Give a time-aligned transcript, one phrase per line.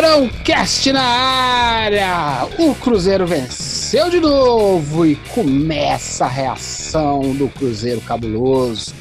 [0.00, 2.46] Tropeirão Cast na área!
[2.58, 8.94] O Cruzeiro venceu de novo e começa a reação do Cruzeiro cabuloso.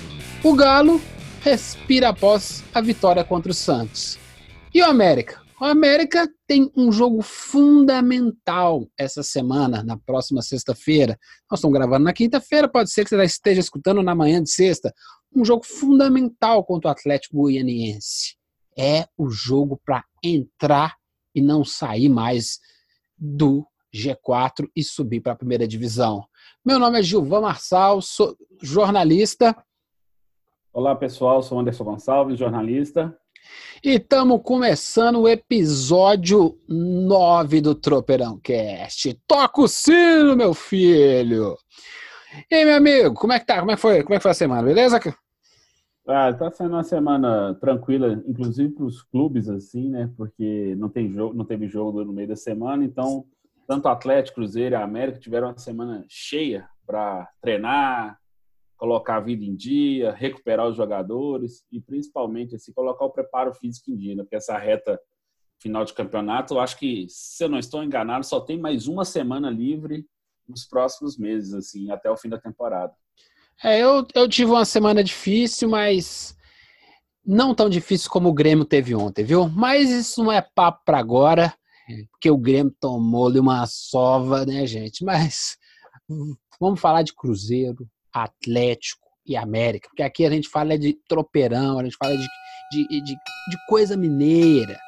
[0.44, 1.02] O Galo
[1.40, 4.20] respira após a vitória contra o Santos.
[4.74, 5.42] E o América?
[5.62, 11.18] O América tem um jogo fundamental essa semana, na próxima sexta-feira.
[11.50, 14.94] Nós estamos gravando na quinta-feira, pode ser que você esteja escutando na manhã de sexta.
[15.34, 18.38] Um jogo fundamental contra o Atlético Goianiense
[18.78, 20.96] é o jogo para entrar
[21.34, 22.60] e não sair mais
[23.18, 26.24] do G4 e subir para a primeira divisão.
[26.66, 29.56] Meu nome é Gilvan Marçal, sou jornalista.
[30.72, 33.18] Olá pessoal, sou Anderson Gonçalves, jornalista.
[33.84, 39.20] E estamos começando o episódio 9 do Tropeirão Cast.
[39.26, 41.58] Toca o sino, meu filho!
[42.52, 43.60] E aí, meu amigo, como é que tá?
[43.60, 45.00] Como é que foi, como é que foi a semana, beleza?
[46.12, 50.12] Ah, tá sendo uma semana tranquila, inclusive para os clubes, assim, né?
[50.18, 53.28] Porque não, tem jogo, não teve jogo no meio da semana, então
[53.68, 58.20] tanto Atlético, Cruzeiro e América tiveram uma semana cheia para treinar,
[58.76, 63.92] colocar a vida em dia, recuperar os jogadores e principalmente assim, colocar o preparo físico
[63.92, 64.24] em dia, né?
[64.24, 65.00] porque essa reta
[65.62, 69.06] final de campeonato, eu acho que, se eu não estou enganado, só tem mais uma
[69.06, 70.08] semana livre
[70.48, 72.96] nos próximos meses, assim, até o fim da temporada.
[73.64, 76.36] É, eu, eu tive uma semana difícil, mas
[77.26, 79.50] não tão difícil como o Grêmio teve ontem, viu?
[79.50, 81.54] Mas isso não é papo para agora,
[82.12, 85.04] porque o Grêmio tomou-lhe uma sova, né, gente?
[85.04, 85.58] Mas
[86.60, 91.84] vamos falar de Cruzeiro, Atlético e América, porque aqui a gente fala de tropeirão, a
[91.84, 92.28] gente fala de,
[92.72, 94.80] de, de, de coisa mineira.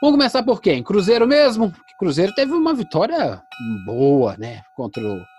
[0.00, 0.82] Vamos começar por quem?
[0.82, 1.72] Cruzeiro mesmo?
[1.98, 3.42] Cruzeiro teve uma vitória
[3.84, 4.62] boa, né?
[4.76, 5.35] Contra o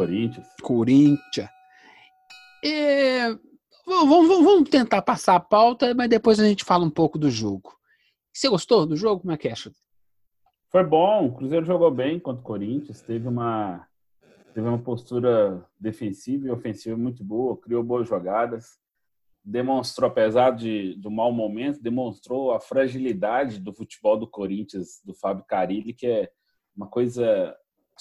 [0.00, 0.48] Corinthians.
[0.62, 1.48] Corinthians.
[2.64, 3.28] É,
[3.86, 7.30] vamos, vamos, vamos, tentar passar a pauta, mas depois a gente fala um pouco do
[7.30, 7.74] jogo.
[8.32, 9.20] Você gostou do jogo?
[9.20, 9.54] Como é que é,
[10.70, 11.26] Foi bom.
[11.26, 13.02] O Cruzeiro jogou bem contra o Corinthians.
[13.02, 13.86] Teve uma,
[14.54, 17.60] teve uma postura defensiva e ofensiva muito boa.
[17.60, 18.78] Criou boas jogadas.
[19.44, 25.44] Demonstrou, apesar de, do mau momento, demonstrou a fragilidade do futebol do Corinthians, do Fábio
[25.46, 26.30] Carilli, que é
[26.74, 27.54] uma coisa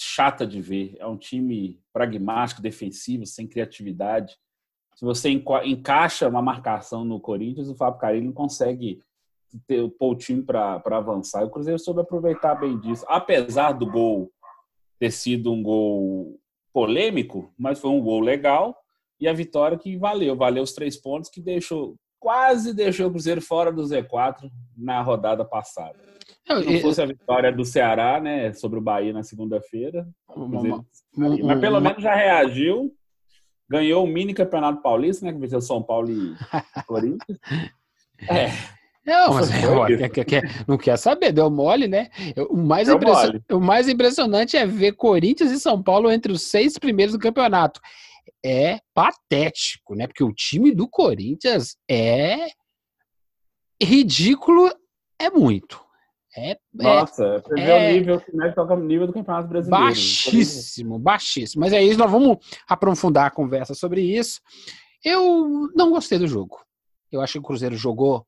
[0.04, 0.96] chata de ver.
[1.00, 4.38] É um time pragmático, defensivo, sem criatividade.
[4.96, 9.00] Se você encaixa uma marcação no Corinthians, o Fábio Carilli não consegue
[9.66, 11.44] ter, pôr o time para avançar.
[11.44, 13.06] O Cruzeiro soube aproveitar bem disso.
[13.08, 14.32] Apesar do gol
[15.00, 16.40] ter sido um gol
[16.74, 18.78] polêmico, mas foi um gol legal
[19.20, 20.36] e a vitória que valeu.
[20.36, 25.46] Valeu os três pontos que deixou quase deixou o Cruzeiro fora do Z4 na rodada
[25.46, 25.98] passada.
[26.58, 30.08] Se não fosse a vitória do Ceará, né, sobre o Bahia na segunda-feira,
[31.16, 32.92] mas pelo menos já reagiu,
[33.70, 36.36] ganhou o mini campeonato paulista, né, que venceu São Paulo e
[36.88, 37.40] Corinthians.
[38.28, 38.50] É.
[39.06, 42.10] Não, mas é, quer, quer, não quer saber, deu mole, né?
[42.50, 43.40] O mais, impression...
[43.52, 47.80] o mais impressionante é ver Corinthians e São Paulo entre os seis primeiros do campeonato.
[48.46, 50.06] É patético, né?
[50.06, 52.50] Porque o time do Corinthians é
[53.82, 54.70] ridículo,
[55.18, 55.89] é muito.
[56.36, 59.48] É, é, Nossa, você vê é, o nível, é que toca o nível do Campeonato
[59.48, 59.86] Brasileiro.
[59.86, 61.62] Baixíssimo, baixíssimo.
[61.62, 64.40] Mas é isso, nós vamos aprofundar a conversa sobre isso.
[65.04, 66.64] Eu não gostei do jogo.
[67.12, 68.28] Eu acho que o Cruzeiro jogou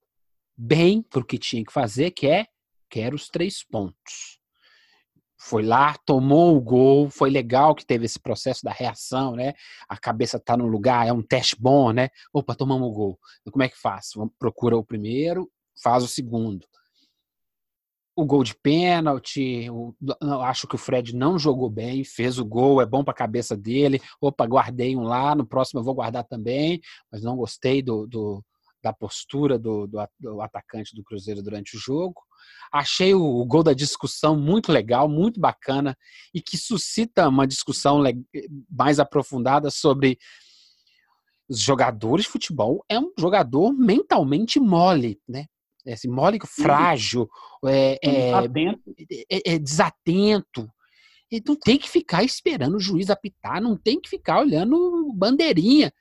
[0.57, 2.47] bem pro que tinha que fazer, que é
[2.90, 4.40] quer os três pontos.
[5.38, 9.53] Foi lá, tomou o gol, foi legal que teve esse processo da reação, né?
[9.88, 12.09] A cabeça tá no lugar, é um teste bom, né?
[12.34, 13.19] Opa, tomamos o gol.
[13.51, 14.09] Como é que faz?
[14.37, 15.49] Procura o primeiro,
[15.81, 16.66] faz o segundo
[18.22, 19.66] o gol de pênalti.
[19.66, 23.18] eu acho que o Fred não jogou bem, fez o gol, é bom para a
[23.18, 24.02] cabeça dele.
[24.20, 26.79] Opa, guardei um lá, no próximo eu vou guardar também,
[27.12, 28.44] mas não gostei do, do
[28.84, 32.20] da postura do, do, do, atacante do Cruzeiro durante o jogo.
[32.72, 35.96] Achei o, o, gol da discussão muito legal, muito bacana
[36.34, 38.02] e que suscita uma discussão
[38.70, 40.17] mais aprofundada sobre
[41.47, 42.84] os jogadores de futebol.
[42.90, 45.46] É um jogador mentalmente mole, né?
[45.85, 47.29] É mole, frágil,
[47.66, 48.31] é, é,
[49.29, 50.69] é, é, desatento.
[51.31, 55.93] E não tem que ficar esperando o juiz apitar, não tem que ficar olhando bandeirinha.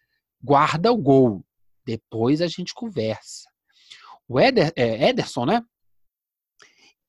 [0.43, 1.45] Guarda o gol.
[1.85, 3.49] Depois a gente conversa.
[4.29, 5.63] O Eder, é, Ederson, né?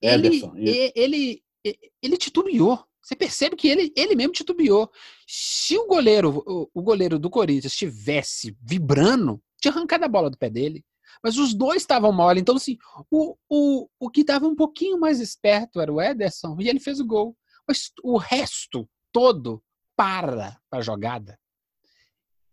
[0.02, 2.84] Ederson, ele, ele, ele, ele titubeou.
[3.02, 4.90] Você percebe que ele, ele mesmo titubeou.
[5.28, 10.38] Se o goleiro, o, o goleiro do Corinthians estivesse vibrando, tinha arrancado a bola do
[10.38, 10.86] pé dele.
[11.24, 12.40] Mas os dois estavam mole.
[12.40, 12.78] Então, assim,
[13.10, 17.00] o, o, o que estava um pouquinho mais esperto era o Ederson e ele fez
[17.00, 17.36] o gol.
[17.68, 19.62] Mas o resto todo
[19.96, 21.38] para a jogada.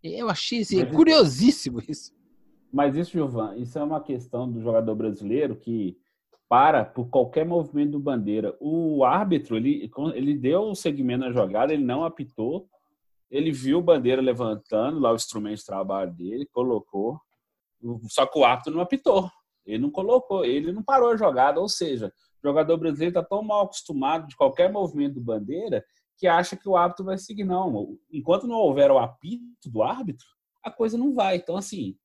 [0.02, 2.12] Eu achei assim, mas, curiosíssimo isso.
[2.72, 5.96] Mas isso, Gilvan, isso é uma questão do jogador brasileiro que
[6.48, 8.56] para por qualquer movimento do bandeira.
[8.60, 12.68] O árbitro, ele, ele deu o segmento na jogada, ele não apitou,
[13.30, 17.20] ele viu o bandeira levantando, lá o instrumento de trabalho dele, colocou,
[18.08, 19.30] só que o árbitro não apitou,
[19.64, 23.42] ele não colocou, ele não parou a jogada, ou seja, o jogador brasileiro está tão
[23.42, 25.84] mal acostumado de qualquer movimento do bandeira
[26.16, 27.44] que acha que o árbitro vai seguir.
[27.44, 30.26] Não, enquanto não houver o apito do árbitro,
[30.62, 31.36] a coisa não vai.
[31.36, 31.96] Então, assim,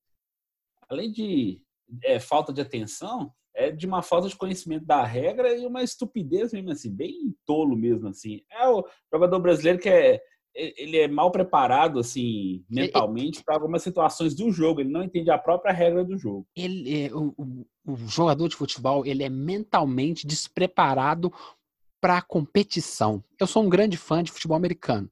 [0.89, 1.61] além de
[2.03, 6.51] é, falta de atenção, é de uma falta de conhecimento da regra e uma estupidez
[6.53, 8.41] mesmo assim, bem tolo mesmo assim.
[8.51, 10.21] É o jogador brasileiro que é
[10.55, 14.81] ele é mal preparado assim mentalmente para algumas situações do jogo.
[14.81, 16.47] Ele não entende a própria regra do jogo.
[16.55, 21.31] Ele, é, o, o, o jogador de futebol ele é mentalmente despreparado
[21.99, 23.23] para a competição.
[23.39, 25.09] Eu sou um grande fã de futebol americano.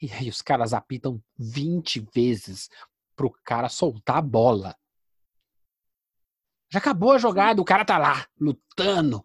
[0.00, 2.70] E aí os caras apitam 20 vezes
[3.16, 4.76] pro cara soltar a bola.
[6.70, 9.24] Já acabou a jogada, o cara tá lá, lutando,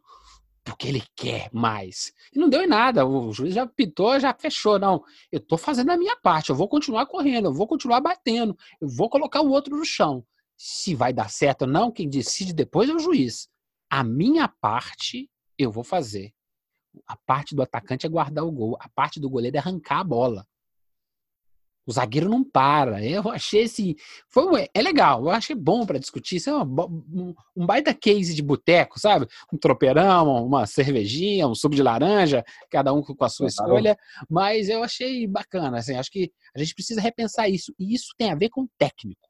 [0.63, 2.13] porque ele quer mais.
[2.33, 4.80] E não deu em nada, o juiz já apitou, já fechou.
[4.80, 8.57] Não, eu tô fazendo a minha parte, eu vou continuar correndo, eu vou continuar batendo,
[8.80, 10.25] eu vou colocar o outro no chão.
[10.57, 13.50] Se vai dar certo ou não, quem decide depois é o juiz.
[13.89, 16.33] A minha parte eu vou fazer.
[17.07, 20.04] A parte do atacante é guardar o gol, a parte do goleiro é arrancar a
[20.04, 20.48] bola.
[21.85, 23.03] O zagueiro não para.
[23.03, 23.95] Eu achei esse.
[24.30, 26.38] Foi, é legal, eu achei bom para discutir.
[26.38, 26.85] Isso é uma,
[27.56, 29.27] um baita case de boteco, sabe?
[29.51, 33.97] Um tropeirão, uma cervejinha, um suco de laranja, cada um com a sua escolha.
[34.30, 35.80] Mas eu achei bacana.
[35.80, 37.74] Assim, acho que a gente precisa repensar isso.
[37.77, 39.30] E isso tem a ver com o técnico.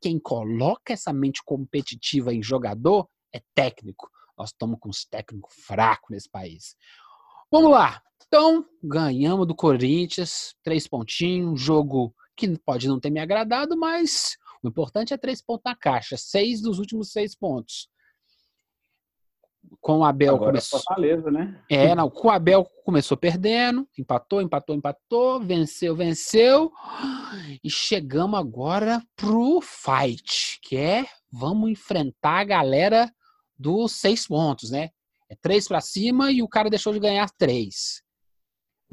[0.00, 4.08] Quem coloca essa mente competitiva em jogador é técnico.
[4.38, 6.76] Nós estamos com os técnicos fracos nesse país.
[7.50, 8.02] Vamos lá.
[8.36, 14.66] Então, ganhamos do Corinthians, três pontinhos, jogo que pode não ter me agradado, mas o
[14.66, 17.88] importante é três pontos na caixa, seis dos últimos seis pontos.
[19.80, 20.80] Com o Abel Agora é começou.
[20.80, 21.62] É Fortaleza, né?
[21.70, 26.72] É, não, com o Abel começou perdendo, empatou, empatou, empatou, venceu, venceu.
[27.62, 33.14] E chegamos agora pro fight, que é vamos enfrentar a galera
[33.56, 34.90] dos seis pontos, né?
[35.30, 38.02] É três para cima e o cara deixou de ganhar três.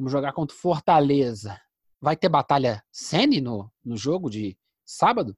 [0.01, 1.61] Vamos jogar contra Fortaleza.
[2.01, 5.37] Vai ter batalha Sene no, no jogo de sábado?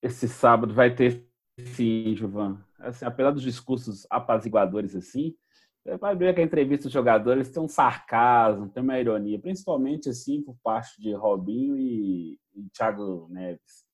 [0.00, 1.26] Esse sábado vai ter
[1.58, 2.64] sim, Gilvan.
[2.78, 5.34] Assim, apesar dos discursos apaziguadores assim,
[5.82, 10.08] você vai ver que a entrevista dos jogadores tem um sarcasmo, tem uma ironia, principalmente
[10.08, 13.87] assim por parte de Robinho e, e Thiago Neves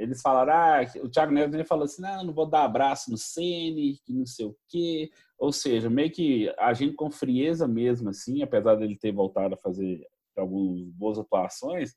[0.00, 3.18] eles falaram, ah, o Thiago Neves ele falou assim, não, não vou dar abraço no
[3.18, 5.10] Ceni, que não sei o quê.
[5.38, 10.02] Ou seja, meio que agindo com frieza mesmo, assim, apesar dele ter voltado a fazer
[10.34, 11.94] algumas boas atuações,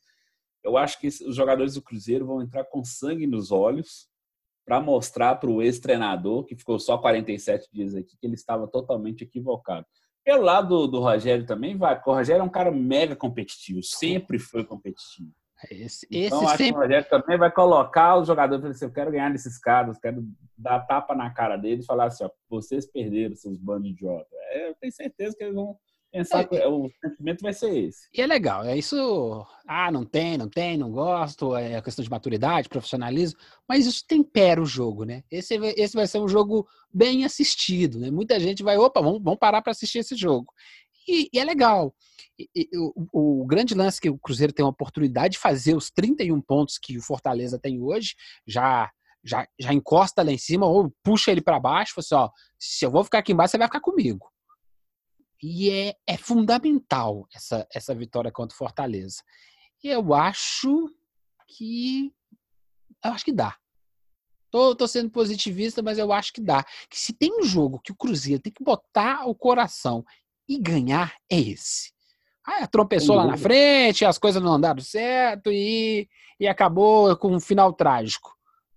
[0.61, 4.09] eu acho que os jogadores do Cruzeiro vão entrar com sangue nos olhos
[4.65, 9.23] para mostrar para o ex-treinador, que ficou só 47 dias aqui, que ele estava totalmente
[9.23, 9.85] equivocado.
[10.25, 14.37] Pelo lado do, do Rogério também, vai, o Rogério é um cara mega competitivo, sempre
[14.39, 15.31] foi competitivo.
[15.69, 16.73] Esse, então, esse acho sempre...
[16.73, 20.23] que o Rogério também vai colocar os jogadores assim, eu quero ganhar desses caras, quero
[20.57, 24.27] dar tapa na cara deles e falar assim, ó, vocês perderam seus bandos de idiota.
[24.51, 25.77] É, eu tenho certeza que eles vão
[26.13, 28.07] pensar é, que o sentimento vai ser esse.
[28.13, 32.11] E é legal, é isso, ah, não tem, não tem, não gosto, é questão de
[32.11, 35.23] maturidade, profissionalismo, mas isso tempera o jogo, né?
[35.31, 38.11] Esse, esse vai ser um jogo bem assistido, né?
[38.11, 40.53] Muita gente vai, opa, vamos, vamos parar para assistir esse jogo.
[41.07, 41.93] E, e é legal.
[42.37, 45.89] E, e, o, o, grande lance que o Cruzeiro tem a oportunidade de fazer os
[45.91, 48.15] 31 pontos que o Fortaleza tem hoje,
[48.47, 48.91] já
[49.23, 52.29] já, já encosta lá em cima ou puxa ele para baixo, assim, ó,
[52.59, 54.29] se eu vou ficar aqui embaixo, você vai ficar comigo.
[55.41, 59.21] E é, é fundamental essa, essa vitória contra o Fortaleza.
[59.83, 60.89] E eu acho
[61.47, 62.13] que
[63.03, 63.57] eu acho que dá.
[64.49, 66.63] Tô, tô sendo positivista, mas eu acho que dá.
[66.89, 70.05] Que se tem um jogo que o Cruzeiro tem que botar o coração
[70.47, 71.91] e ganhar é esse.
[72.45, 76.09] Ah, tropeçou lá na frente, as coisas não andaram certo e,
[76.39, 78.33] e acabou com um final trágico.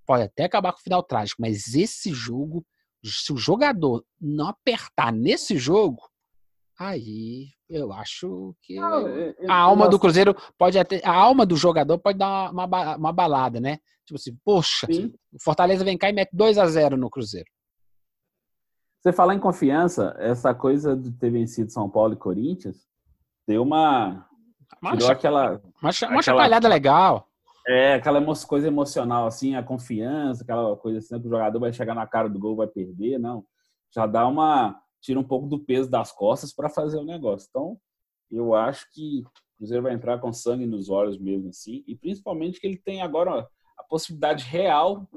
[0.06, 2.64] Pode até acabar com um final trágico, mas esse jogo,
[3.04, 6.00] se o jogador não apertar nesse jogo,
[6.78, 11.00] aí eu acho que não, eu, eu, a alma do Cruzeiro pode até.
[11.04, 13.78] A alma do jogador pode dar uma, uma, uma balada, né?
[14.06, 14.86] Tipo assim, poxa,
[15.32, 17.48] o Fortaleza vem cá e mete 2 a 0 no Cruzeiro.
[19.06, 22.88] Você fala em confiança, essa coisa de ter vencido São Paulo e Corinthians
[23.46, 24.26] deu uma.
[24.82, 27.28] Uma, tirou aquela, uma, uma aquela, chacoalhada legal.
[27.68, 31.94] É, aquela coisa emocional, assim, a confiança, aquela coisa assim, que o jogador vai chegar
[31.94, 33.44] na cara do gol, vai perder, não.
[33.94, 34.76] Já dá uma.
[35.00, 37.46] tira um pouco do peso das costas para fazer o negócio.
[37.48, 37.78] Então,
[38.28, 42.58] eu acho que o Cruzeiro vai entrar com sangue nos olhos mesmo, assim, e principalmente
[42.58, 43.48] que ele tem agora
[43.78, 45.08] a possibilidade real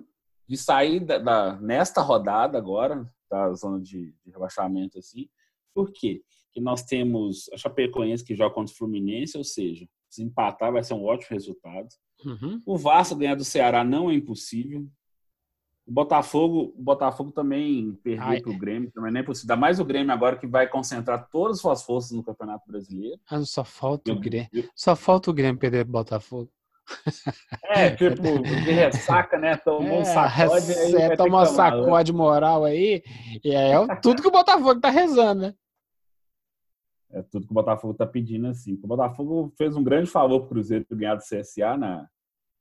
[0.47, 5.29] de sair da, da nesta rodada agora, da zona de, de, rebaixamento, assim.
[5.73, 6.21] Por quê?
[6.51, 10.83] Que nós temos a Chapecoense que joga contra o Fluminense, ou seja, se empatar vai
[10.83, 11.87] ser um ótimo resultado.
[12.25, 12.61] Uhum.
[12.65, 14.87] O Vasco ganhar do Ceará não é impossível.
[15.85, 19.53] O Botafogo, o Botafogo também perder para o Grêmio, também não é possível.
[19.53, 23.19] Ainda mais o Grêmio agora que vai concentrar todas as suas forças no Campeonato Brasileiro.
[23.27, 24.49] Ah, só falta o Grêmio.
[24.75, 26.51] Só falta o Grêmio perder o Botafogo.
[27.63, 29.55] É, tipo, de ressaca, né?
[29.57, 30.73] Tomou é, um sacode.
[30.73, 33.03] Aí é, toma um sacode moral aí.
[33.43, 35.53] E é tudo que o Botafogo tá rezando, né?
[37.11, 38.73] É tudo que o Botafogo tá pedindo, assim.
[38.83, 42.07] O Botafogo fez um grande favor pro Cruzeiro ganhar do CSA na,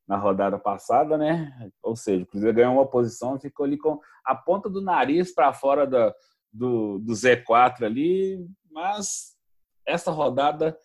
[0.06, 1.70] na rodada passada, né?
[1.82, 5.34] Ou seja, o Cruzeiro ganhou uma posição e ficou ali com a ponta do nariz
[5.34, 6.14] para fora da,
[6.52, 9.36] do, do Z4 ali, mas
[9.86, 10.78] essa rodada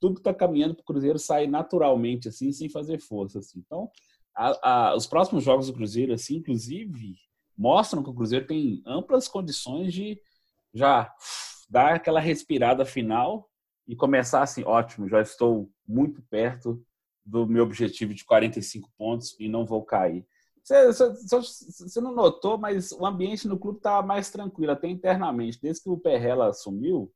[0.00, 3.38] tudo está caminhando para o Cruzeiro sair naturalmente, assim, sem fazer força.
[3.38, 3.58] Assim.
[3.58, 3.90] Então,
[4.34, 7.16] a, a, os próximos jogos do Cruzeiro, assim, inclusive,
[7.56, 10.20] mostram que o Cruzeiro tem amplas condições de
[10.72, 11.12] já
[11.68, 13.48] dar aquela respirada final
[13.86, 16.82] e começar assim, ótimo, já estou muito perto
[17.24, 20.26] do meu objetivo de 45 pontos e não vou cair.
[20.62, 25.58] Você, você, não notou, mas o ambiente no clube está mais tranquilo, até internamente.
[25.60, 27.12] Desde que o Perrela assumiu,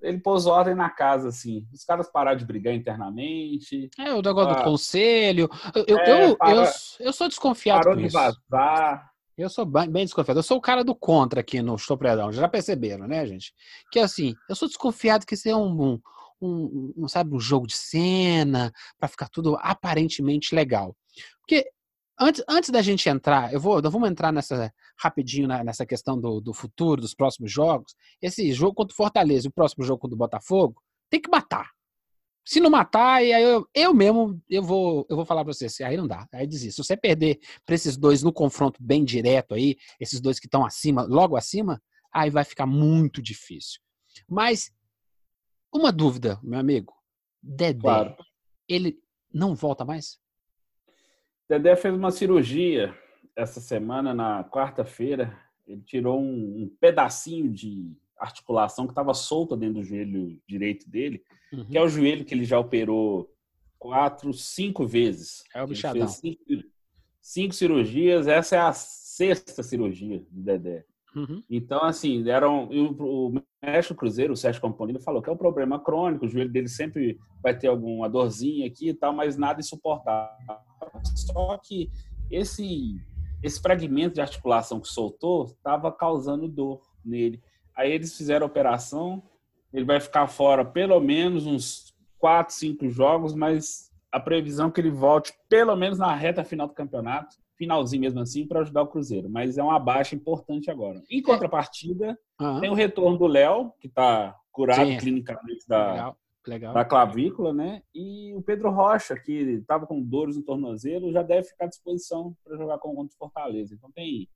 [0.00, 1.66] ele pôs ordem na casa, assim.
[1.72, 3.90] Os caras pararam de brigar internamente.
[3.98, 5.48] É, o negócio ah, do conselho.
[5.86, 6.64] Eu, é, eu, para, eu,
[7.00, 8.16] eu, sou desconfiado parou com de isso.
[8.16, 9.10] vazar.
[9.36, 10.38] Eu sou bem, bem, desconfiado.
[10.38, 12.32] Eu sou o cara do contra aqui no Estopredão.
[12.32, 13.52] Já perceberam, né, gente?
[13.90, 16.00] Que assim, eu sou desconfiado que isso é um, um,
[16.40, 20.96] um, um sabe, um jogo de cena para ficar tudo aparentemente legal.
[21.40, 21.70] Porque
[22.20, 26.52] Antes, antes da gente entrar, eu vou, vamos entrar nessa rapidinho nessa questão do, do
[26.52, 27.94] futuro, dos próximos jogos.
[28.20, 31.70] Esse jogo contra o Fortaleza e o próximo jogo contra o Botafogo, tem que matar.
[32.44, 35.84] Se não matar, aí eu, eu mesmo eu vou, eu vou falar para você, assim,
[35.84, 36.76] aí não dá, aí desiste.
[36.76, 40.64] Se você perder para esses dois no confronto bem direto aí, esses dois que estão
[40.64, 41.80] acima, logo acima,
[42.12, 43.80] aí vai ficar muito difícil.
[44.26, 44.72] Mas
[45.72, 46.94] uma dúvida, meu amigo,
[47.42, 48.16] Dedé, claro.
[48.66, 48.98] ele
[49.32, 50.18] não volta mais?
[51.48, 52.94] Dedé fez uma cirurgia
[53.34, 55.36] essa semana, na quarta-feira.
[55.66, 61.22] Ele tirou um, um, pedacinho de articulação que estava solta dentro do joelho direito dele,
[61.52, 61.64] uhum.
[61.66, 63.32] que é o joelho que ele já operou
[63.78, 65.44] quatro, cinco vezes.
[65.54, 66.08] É o bichadão.
[66.08, 66.42] Cinco,
[67.20, 70.84] cinco, cirurgias, essa é a sexta cirurgia do Dedé.
[71.14, 71.42] Uhum.
[71.48, 75.78] Então, assim, eram, o, o mestre Cruzeiro, o Sérgio Camponino, falou que é um problema
[75.78, 80.56] crônico, o joelho dele sempre vai ter alguma dorzinha aqui e tal, mas nada insuportável.
[81.14, 81.90] Só que
[82.30, 82.96] esse,
[83.42, 87.42] esse fragmento de articulação que soltou estava causando dor nele.
[87.74, 89.22] Aí eles fizeram a operação,
[89.72, 94.80] ele vai ficar fora pelo menos uns 4, 5 jogos, mas a previsão é que
[94.80, 98.86] ele volte pelo menos na reta final do campeonato finalzinho mesmo assim para ajudar o
[98.86, 101.02] Cruzeiro, mas é uma baixa importante agora.
[101.10, 102.60] Em contrapartida, uhum.
[102.60, 104.96] tem o retorno do Léo, que está curado Sim.
[104.96, 106.74] clinicamente da, legal, legal.
[106.74, 107.82] da clavícula, né?
[107.92, 112.34] E o Pedro Rocha, que estava com dores no tornozelo, já deve ficar à disposição
[112.44, 113.74] para jogar com o Fortaleza.
[113.74, 114.28] Então tem.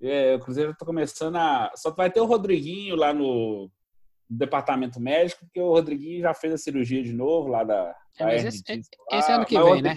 [0.00, 1.72] É, o Cruzeiro está começando a.
[1.74, 3.70] Só vai ter o Rodriguinho lá no
[4.30, 7.96] departamento médico, porque o Rodriguinho já fez a cirurgia de novo lá da.
[8.18, 8.62] É, da esse,
[9.10, 9.94] esse, ano que vem, né?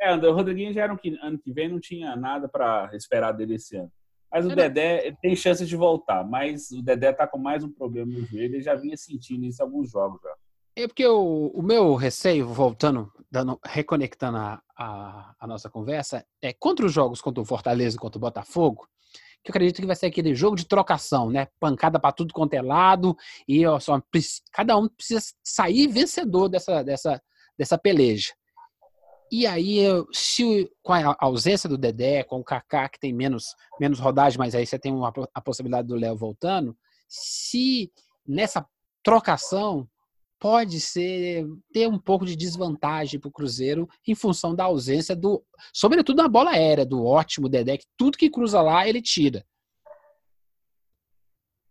[0.00, 3.32] É, o Rodriguinho já era um que ano que vem não tinha nada para esperar
[3.32, 3.90] dele esse ano.
[4.30, 8.12] Mas o Dedé tem chance de voltar, mas o Dedé tá com mais um problema
[8.12, 10.34] no joelho, ele já vinha sentindo isso em alguns jogos já.
[10.78, 16.52] É porque o, o meu receio, voltando, dando, reconectando a, a, a, nossa conversa, é
[16.52, 18.86] contra os jogos contra o Fortaleza e contra o Botafogo,
[19.42, 21.48] que eu acredito que vai ser aquele jogo de trocação, né?
[21.58, 23.16] Pancada para tudo quanto é lado,
[23.48, 24.02] e ó, só,
[24.52, 27.22] cada um precisa sair vencedor dessa, dessa,
[27.56, 28.34] dessa peleja.
[29.30, 29.80] E aí,
[30.12, 34.54] se com a ausência do Dedé, com o Kaká, que tem menos, menos rodagem, mas
[34.54, 36.76] aí você tem uma, a possibilidade do Léo voltando,
[37.08, 37.90] se
[38.26, 38.64] nessa
[39.02, 39.88] trocação
[40.38, 45.42] pode ser ter um pouco de desvantagem para o Cruzeiro em função da ausência do,
[45.72, 49.44] sobretudo na bola aérea, do ótimo Dedé, que tudo que cruza lá ele tira.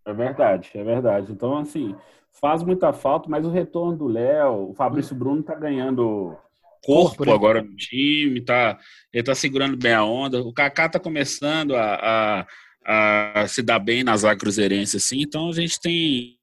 [0.05, 1.31] É verdade, é verdade.
[1.31, 1.95] Então, assim,
[2.31, 6.38] faz muita falta, mas o retorno do Léo, o Fabrício Bruno tá ganhando
[6.86, 7.34] corpo, corpo né?
[7.34, 8.77] agora no time, tá,
[9.12, 10.42] ele tá segurando bem a onda.
[10.42, 12.46] O Kaká tá começando a,
[12.86, 16.38] a, a se dar bem nas zaga cruzeirense, assim, então a gente tem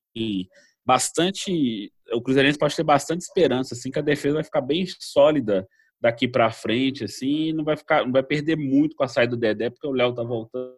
[0.84, 1.92] bastante.
[2.12, 5.66] O Cruzeirense pode ter bastante esperança, assim, que a defesa vai ficar bem sólida
[6.00, 9.40] daqui para frente, assim, não vai ficar, não vai perder muito com a saída do
[9.40, 10.74] Dedé, porque o Léo tá voltando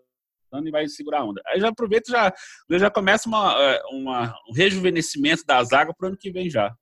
[0.64, 1.42] e vai segurar a onda.
[1.46, 2.32] Aí já aproveita já
[2.78, 6.72] já começa uma, é, uma um rejuvenescimento da zaga para o ano que vem já.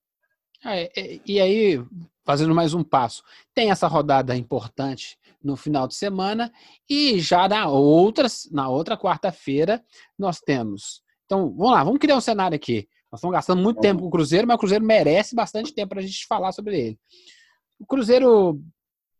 [0.65, 1.81] É, é, e aí,
[2.25, 3.23] fazendo mais um passo,
[3.55, 6.53] tem essa rodada importante no final de semana
[6.89, 9.85] e já na outra, na outra quarta-feira
[10.19, 11.03] nós temos.
[11.27, 12.89] Então, vamos lá, vamos criar um cenário aqui.
[13.11, 16.01] Nós estamos gastando muito tempo com o Cruzeiro, mas o Cruzeiro merece bastante tempo para
[16.01, 16.99] a gente falar sobre ele.
[17.79, 18.63] O Cruzeiro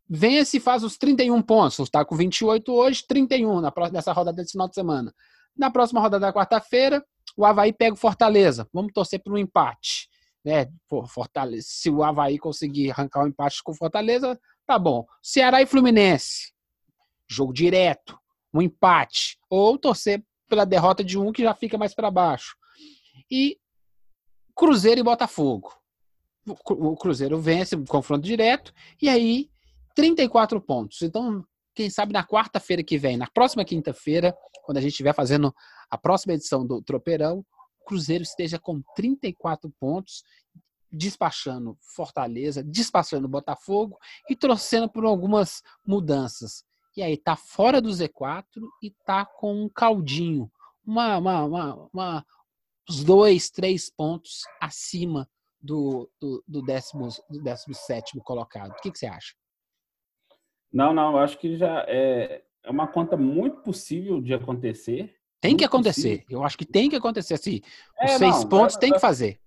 [0.09, 1.79] vence e faz os 31 pontos.
[1.79, 5.15] Está com 28 hoje, 31 na próxima, nessa rodada desse final de semana.
[5.57, 7.05] Na próxima rodada da quarta-feira,
[7.37, 8.67] o Havaí pega o Fortaleza.
[8.73, 10.09] Vamos torcer por um empate.
[10.45, 10.67] Né?
[10.89, 15.07] Pô, Fortaleza, se o Havaí conseguir arrancar um empate com o Fortaleza, tá bom.
[15.23, 16.53] Ceará e Fluminense.
[17.31, 18.19] Jogo direto.
[18.53, 19.39] Um empate.
[19.49, 22.57] Ou torcer pela derrota de um que já fica mais para baixo.
[23.31, 23.59] E
[24.55, 25.73] Cruzeiro e Botafogo.
[26.45, 29.49] O Cruzeiro vence o confronto direto e aí
[29.95, 31.01] 34 pontos.
[31.03, 31.45] Então,
[31.75, 35.55] quem sabe na quarta-feira que vem, na próxima quinta-feira, quando a gente estiver fazendo
[35.91, 37.45] a próxima edição do Tropeirão,
[37.85, 40.23] Cruzeiro esteja com 34 pontos,
[40.91, 43.99] despachando Fortaleza, despachando Botafogo
[44.29, 46.65] e torcendo por algumas mudanças.
[46.97, 48.45] E aí tá fora do Z4
[48.83, 50.51] e tá com um caldinho,
[50.85, 52.27] uma, uma, uma, uma
[52.89, 55.29] uns dois, três pontos acima
[55.61, 58.73] do, do, do, décimo, do décimo sétimo colocado.
[58.73, 59.35] O que, que você acha?
[60.73, 65.15] Não, não, eu acho que já é, é uma conta muito possível de acontecer.
[65.43, 66.25] Tem que acontecer.
[66.31, 67.61] Eu acho que tem que acontecer assim.
[68.01, 69.41] Os é, seis não, pontos é, tem que fazer.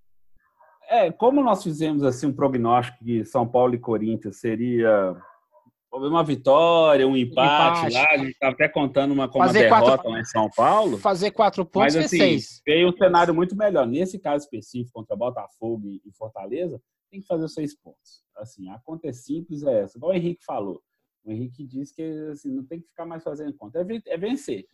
[0.90, 5.16] É, como nós fizemos assim um prognóstico que São Paulo e Corinthians seria
[5.90, 7.94] uma vitória, um empate, empate.
[7.94, 10.98] lá, a gente estava até contando uma, como derrota quatro, lá em São Paulo.
[10.98, 12.62] Fazer quatro pontos mas, assim, seis.
[12.68, 13.88] veio um cenário muito melhor.
[13.88, 16.78] Nesse caso específico, contra Botafogo e Fortaleza,
[17.10, 18.22] tem que fazer os seis pontos.
[18.36, 19.98] Assim, a conta é simples, é essa.
[19.98, 20.82] Igual o Henrique falou.
[21.26, 24.68] O Henrique disse que assim, não tem que ficar mais fazendo conta, é, é vencer.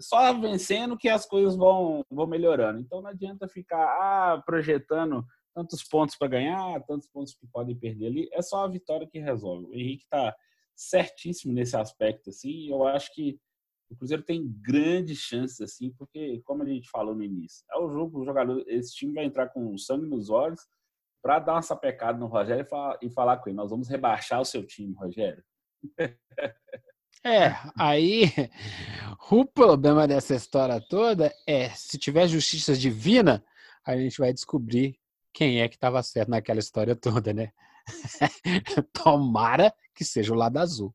[0.00, 2.80] Só vencendo que as coisas vão, vão melhorando.
[2.80, 8.06] Então não adianta ficar ah, projetando tantos pontos para ganhar, tantos pontos que podem perder
[8.06, 8.28] ali.
[8.32, 9.66] É só a vitória que resolve.
[9.66, 10.34] O Henrique está
[10.74, 12.68] certíssimo nesse aspecto, assim.
[12.70, 13.38] Eu acho que
[13.90, 17.88] o Cruzeiro tem grandes chances, assim, porque, como a gente falou no início, é o
[17.88, 20.60] jogo, o jogador, esse time vai entrar com sangue nos olhos
[21.22, 24.40] para dar uma sapecada no Rogério e falar, e falar com ele: nós vamos rebaixar
[24.40, 25.42] o seu time, Rogério.
[27.26, 28.30] É, aí
[29.32, 33.44] o problema dessa história toda é se tiver justiça divina,
[33.84, 34.96] a gente vai descobrir
[35.32, 37.50] quem é que estava certo naquela história toda, né?
[38.92, 40.94] Tomara que seja o lado azul.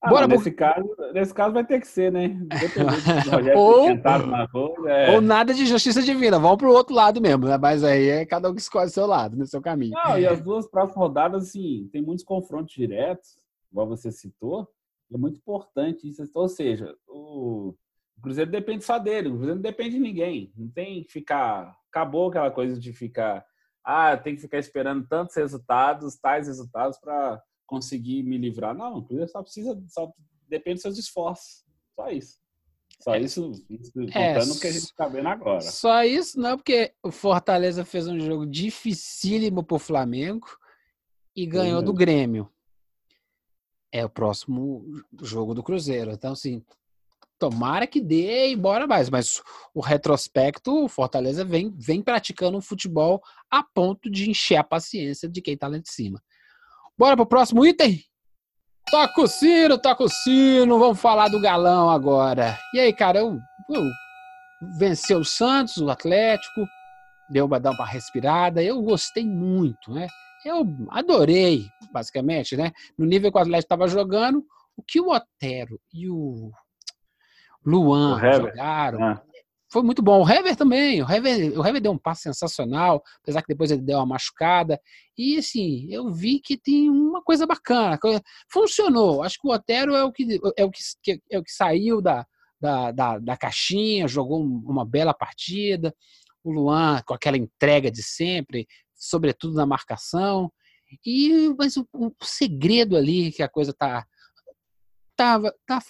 [0.00, 2.34] Ah, Bora, nesse, caso, nesse caso vai ter que ser, né?
[3.54, 3.88] ou,
[4.48, 5.10] coisa, é...
[5.10, 7.58] ou nada de justiça divina, vamos para o outro lado mesmo, né?
[7.58, 9.92] Mas aí é cada um que escolhe o seu lado, no seu caminho.
[9.92, 13.36] Não, e as duas próximas rodadas, assim, tem muitos confrontos diretos
[13.70, 14.68] igual você citou,
[15.12, 16.22] é muito importante isso.
[16.34, 17.74] Ou seja, o,
[18.22, 20.52] Cruzeiro depende só dele, o Cruzeiro não depende de ninguém.
[20.56, 21.76] Não tem que ficar.
[21.88, 23.44] Acabou aquela coisa de ficar.
[23.84, 28.74] Ah, tem que ficar esperando tantos resultados, tais resultados, para conseguir me livrar.
[28.74, 29.80] Não, o Cruzeiro só precisa.
[29.88, 30.12] Só
[30.48, 31.64] depende dos seus esforços.
[31.94, 32.38] Só isso.
[33.00, 35.60] Só é, isso, isso é, contando o que a gente está vendo agora.
[35.60, 40.48] Só isso não, porque o Fortaleza fez um jogo dificílimo para o Flamengo
[41.34, 42.50] e ganhou do Grêmio
[43.92, 44.84] é o próximo
[45.22, 46.10] jogo do Cruzeiro.
[46.10, 46.62] Então, assim,
[47.38, 49.08] tomara que dê e bora mais.
[49.08, 49.40] Mas
[49.74, 55.28] o retrospecto, o Fortaleza vem, vem praticando um futebol a ponto de encher a paciência
[55.28, 56.22] de quem tá lá de cima.
[56.96, 58.02] Bora pro próximo item?
[58.90, 60.78] Toca o sino, toca o sino.
[60.78, 62.58] Vamos falar do galão agora.
[62.74, 63.38] E aí, cara, eu,
[63.70, 63.84] eu
[64.78, 66.66] venceu o Santos, o Atlético,
[67.30, 68.62] deu uma, dar uma respirada.
[68.62, 70.08] Eu gostei muito, né?
[70.48, 72.72] Eu adorei, basicamente, né?
[72.96, 74.44] No nível que o Atlético estava jogando,
[74.76, 76.50] o que o Otero e o
[77.64, 79.22] Luan o jogaram é.
[79.70, 80.22] foi muito bom.
[80.22, 83.82] O Hever também, o Hever, o Hever deu um passo sensacional, apesar que depois ele
[83.82, 84.80] deu uma machucada.
[85.16, 87.98] E assim, eu vi que tem uma coisa bacana,
[88.50, 89.22] funcionou.
[89.22, 92.24] Acho que o Otero é o que, é o que, é o que saiu da,
[92.60, 95.94] da, da, da caixinha, jogou uma bela partida.
[96.44, 98.66] O Luan, com aquela entrega de sempre,
[98.98, 100.52] sobretudo na marcação.
[101.04, 104.06] E mas o, o segredo ali que a coisa tá
[105.18, 105.80] tá, tá,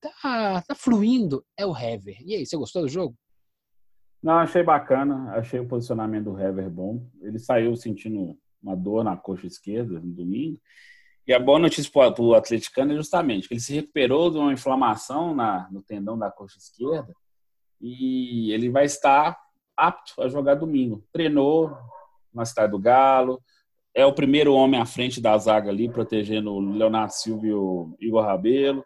[0.00, 2.16] tá, tá fluindo é o Hever.
[2.24, 3.16] E aí, você gostou do jogo?
[4.22, 5.32] Não, achei bacana.
[5.32, 7.04] Achei o posicionamento do Hever bom.
[7.20, 10.60] Ele saiu sentindo uma dor na coxa esquerda no domingo.
[11.26, 14.52] E a boa notícia para o atleticano é justamente que ele se recuperou de uma
[14.52, 17.12] inflamação na, no tendão da coxa esquerda
[17.80, 19.36] e ele vai estar
[19.76, 21.04] apto a jogar domingo.
[21.12, 21.76] Treinou
[22.36, 23.42] na cidade do Galo,
[23.94, 27.96] é o primeiro homem à frente da zaga ali, protegendo o Leonardo Silva e o
[27.98, 28.84] Igor Rabelo.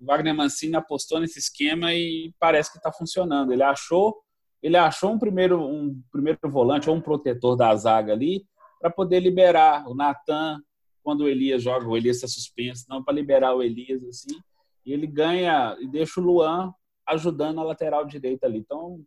[0.00, 3.52] O Wagner Mancini apostou nesse esquema e parece que está funcionando.
[3.52, 4.16] Ele achou,
[4.62, 8.46] ele achou um primeiro, um primeiro volante ou um protetor da zaga ali
[8.80, 10.60] para poder liberar o Natan
[11.02, 14.40] quando o Elias joga, o Elias está suspenso, não para liberar o Elias assim.
[14.84, 16.72] E ele ganha e deixa o Luan
[17.06, 18.58] ajudando a lateral direita ali.
[18.58, 19.04] Então,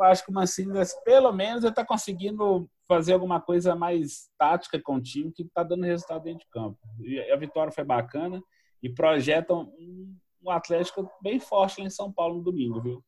[0.00, 0.72] eu acho que o Mancini,
[1.04, 5.84] pelo menos, está conseguindo fazer alguma coisa mais tática com o time que está dando
[5.84, 6.78] resultado dentro de campo.
[7.00, 8.42] E a vitória foi bacana
[8.82, 13.04] e projetam um, um Atlético bem forte em São Paulo no domingo, viu?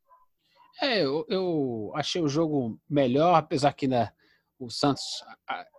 [0.80, 4.10] É, eu, eu achei o jogo melhor, apesar que né,
[4.58, 5.22] o Santos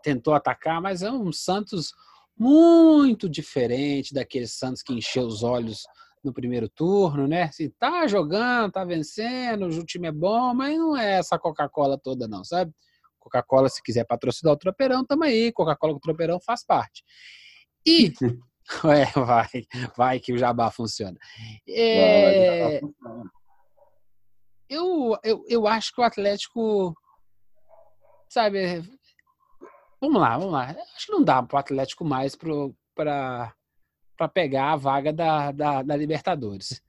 [0.03, 1.93] tentou atacar, mas é um Santos
[2.37, 5.83] muito diferente daquele Santos que encheu os olhos
[6.23, 7.51] no primeiro turno, né?
[7.51, 12.27] Se tá jogando, tá vencendo, o time é bom, mas não é essa Coca-Cola toda,
[12.27, 12.71] não, sabe?
[13.19, 15.51] Coca-Cola, se quiser patrocinar o Tropeirão, tamo aí.
[15.51, 17.03] Coca-Cola com o Tropeirão faz parte.
[17.85, 18.11] E.
[18.85, 19.47] é, vai,
[19.95, 21.17] vai que o jabá funciona.
[21.67, 22.79] É,
[24.69, 26.95] eu, eu, eu acho que o Atlético.
[28.29, 28.83] Sabe.
[30.01, 30.75] Vamos lá, vamos lá.
[30.95, 33.53] Acho que não dá para o Atlético mais para
[34.17, 36.81] para pegar a vaga da, da, da Libertadores.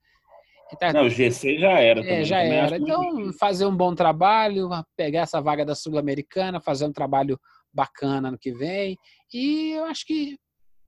[0.79, 2.01] Tá, não, o GC já era.
[2.01, 2.77] É, também, já também era.
[2.77, 7.39] Então, fazer um bom trabalho, pegar essa vaga da Sul-Americana, fazer um trabalho
[7.73, 8.99] bacana no que vem.
[9.33, 10.39] E eu acho que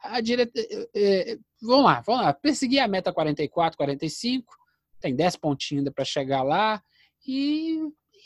[0.01, 0.59] a direta.
[0.59, 2.33] É, é, vamos lá, vamos lá.
[2.33, 4.55] Perseguir a meta 44, 45.
[5.01, 6.83] Tem 10 pontinhos para chegar lá.
[7.27, 7.79] E,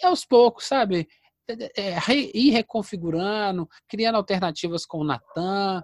[0.03, 1.09] e, aos poucos, sabe?
[1.77, 1.97] É,
[2.33, 5.83] ir reconfigurando, criando alternativas com o Natan,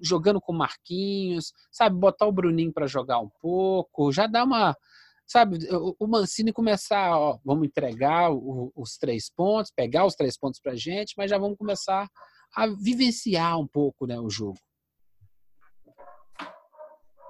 [0.00, 4.76] jogando com Marquinhos, sabe, botar o Bruninho para jogar um pouco, já dá uma,
[5.26, 5.58] sabe,
[5.98, 10.74] o Mancini começar, ó, vamos entregar o, os três pontos, pegar os três pontos para
[10.74, 12.08] gente, mas já vamos começar
[12.54, 14.58] a vivenciar um pouco, né, o jogo.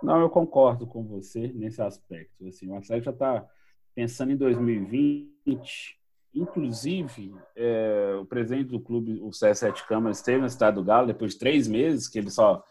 [0.03, 2.47] Não, eu concordo com você nesse aspecto.
[2.47, 3.49] Assim, o Atlético já está
[3.95, 5.99] pensando em 2020
[6.35, 11.33] Inclusive, é, o presidente do clube, o CS7 Câmara, esteve na cidade do Galo depois
[11.33, 12.63] de três meses, que ele só,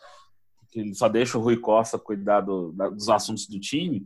[0.70, 4.06] que ele só deixa o Rui Costa cuidar do, da, dos assuntos do time.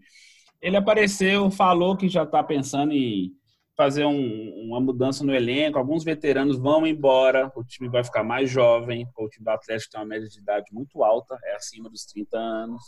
[0.61, 3.33] Ele apareceu, falou que já está pensando em
[3.75, 5.79] fazer um, uma mudança no elenco.
[5.79, 9.07] Alguns veteranos vão embora, o time vai ficar mais jovem.
[9.17, 12.37] O time do Atlético tem uma média de idade muito alta, é acima dos 30
[12.37, 12.83] anos.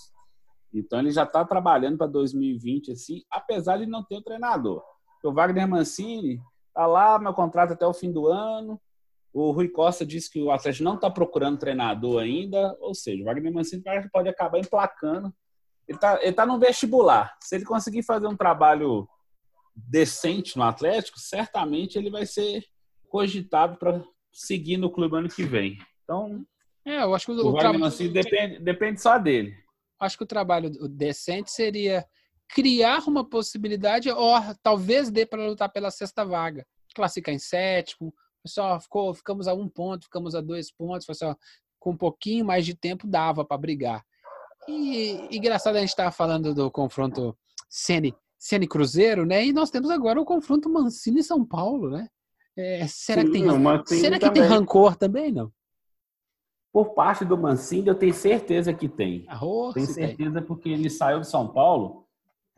[0.71, 4.83] Então ele já está trabalhando para 2020, assim, apesar de não ter treinador.
[5.23, 6.39] O Wagner Mancini
[6.73, 8.79] Tá lá, meu contrato até o fim do ano.
[9.33, 13.25] O Rui Costa disse que o Atlético não está procurando treinador ainda, ou seja, o
[13.25, 15.33] Wagner Mancini pode acabar emplacando.
[15.87, 17.35] Ele está ele tá no vestibular.
[17.41, 19.07] Se ele conseguir fazer um trabalho
[19.75, 22.63] decente no Atlético, certamente ele vai ser
[23.07, 25.77] cogitado para seguir no clube ano que vem.
[26.03, 26.45] Então,
[26.85, 29.55] é, eu acho que o, o Wagner Mancini depende, depende só dele.
[29.99, 32.05] Acho que o trabalho decente seria
[32.49, 36.65] criar uma possibilidade, ou talvez dê para lutar pela sexta vaga.
[36.95, 41.37] Classificar em sétimo, pessoal ficou, ficamos a um ponto, ficamos a dois pontos, pessoal,
[41.79, 44.03] com um pouquinho mais de tempo dava para brigar.
[44.67, 47.37] E, engraçado a gente estava falando do confronto
[47.69, 49.45] Ceni, Ceni Cruzeiro, né?
[49.45, 52.07] E nós temos agora o confronto Mancini e São Paulo, né?
[52.57, 55.51] É, será Sim, que, tem, será que tem rancor também, não?
[56.73, 59.25] Por parte do Mancini, eu tenho certeza que tem.
[59.41, 60.43] Oh, tenho certeza tem.
[60.43, 62.07] porque ele saiu de São Paulo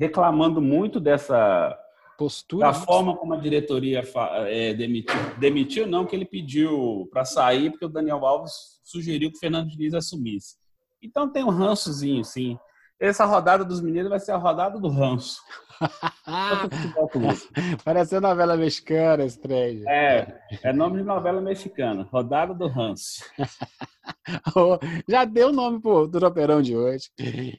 [0.02, 1.78] reclamando muito dessa
[2.18, 4.02] postura, da forma como a diretoria
[4.48, 9.38] é, demitiu, demitiu não que ele pediu para sair porque o Daniel Alves sugeriu que
[9.38, 10.58] o Fernando Diniz assumisse.
[11.04, 12.58] Então tem um rançozinho, sim.
[13.02, 15.42] Essa rodada dos meninos vai ser a rodada do ranço.
[17.84, 19.90] Parece novela mexicana, estranho.
[19.90, 22.08] É, é nome de novela mexicana.
[22.12, 23.26] Rodada do ranço.
[25.10, 27.10] Já deu o nome pro, do tropeirão de hoje.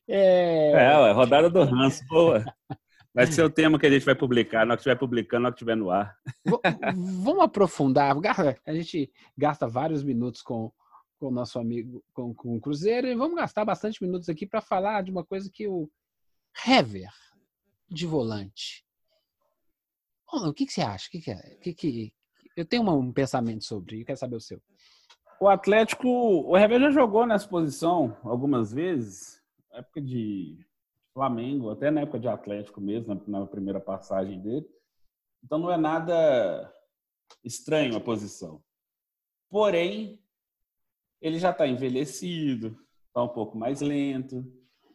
[0.09, 2.07] É, é rodada do ranço.
[2.07, 2.45] Boa.
[3.13, 5.49] Vai ser o tema que a gente vai publicar, na hora que estiver publicando, na
[5.49, 6.15] hora que estiver no ar.
[6.95, 8.15] Vamos aprofundar.
[8.65, 10.73] A gente gasta vários minutos com,
[11.23, 14.61] com o nosso amigo, com, com o Cruzeiro, e vamos gastar bastante minutos aqui para
[14.61, 15.89] falar de uma coisa que o
[16.67, 17.13] Hever,
[17.89, 18.85] de volante.
[20.33, 21.07] o que, que, você acha?
[21.07, 21.57] O que, que, é?
[21.63, 22.13] que, que...
[22.57, 24.61] Eu tenho um pensamento sobre, eu quero saber o seu.
[25.41, 30.59] O Atlético, o Hever já jogou nessa posição algumas vezes, na época de
[31.15, 34.67] Flamengo, até na época de Atlético mesmo, na primeira passagem dele.
[35.45, 36.75] Então não é nada
[37.45, 38.61] estranho a posição.
[39.49, 40.21] Porém,
[41.23, 44.45] ele já está envelhecido, está um pouco mais lento.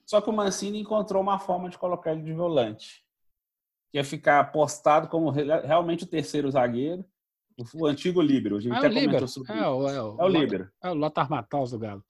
[0.05, 3.03] Só que o Mancini encontrou uma forma de colocar ele de volante,
[3.91, 7.03] que é ficar apostado como realmente o terceiro zagueiro,
[7.73, 8.57] o antigo líbero.
[8.57, 9.27] A gente é até o líbero.
[9.27, 10.69] sobre é, o, é, o, é o líbero.
[10.83, 12.03] É o Lothar Matthaus do Galo.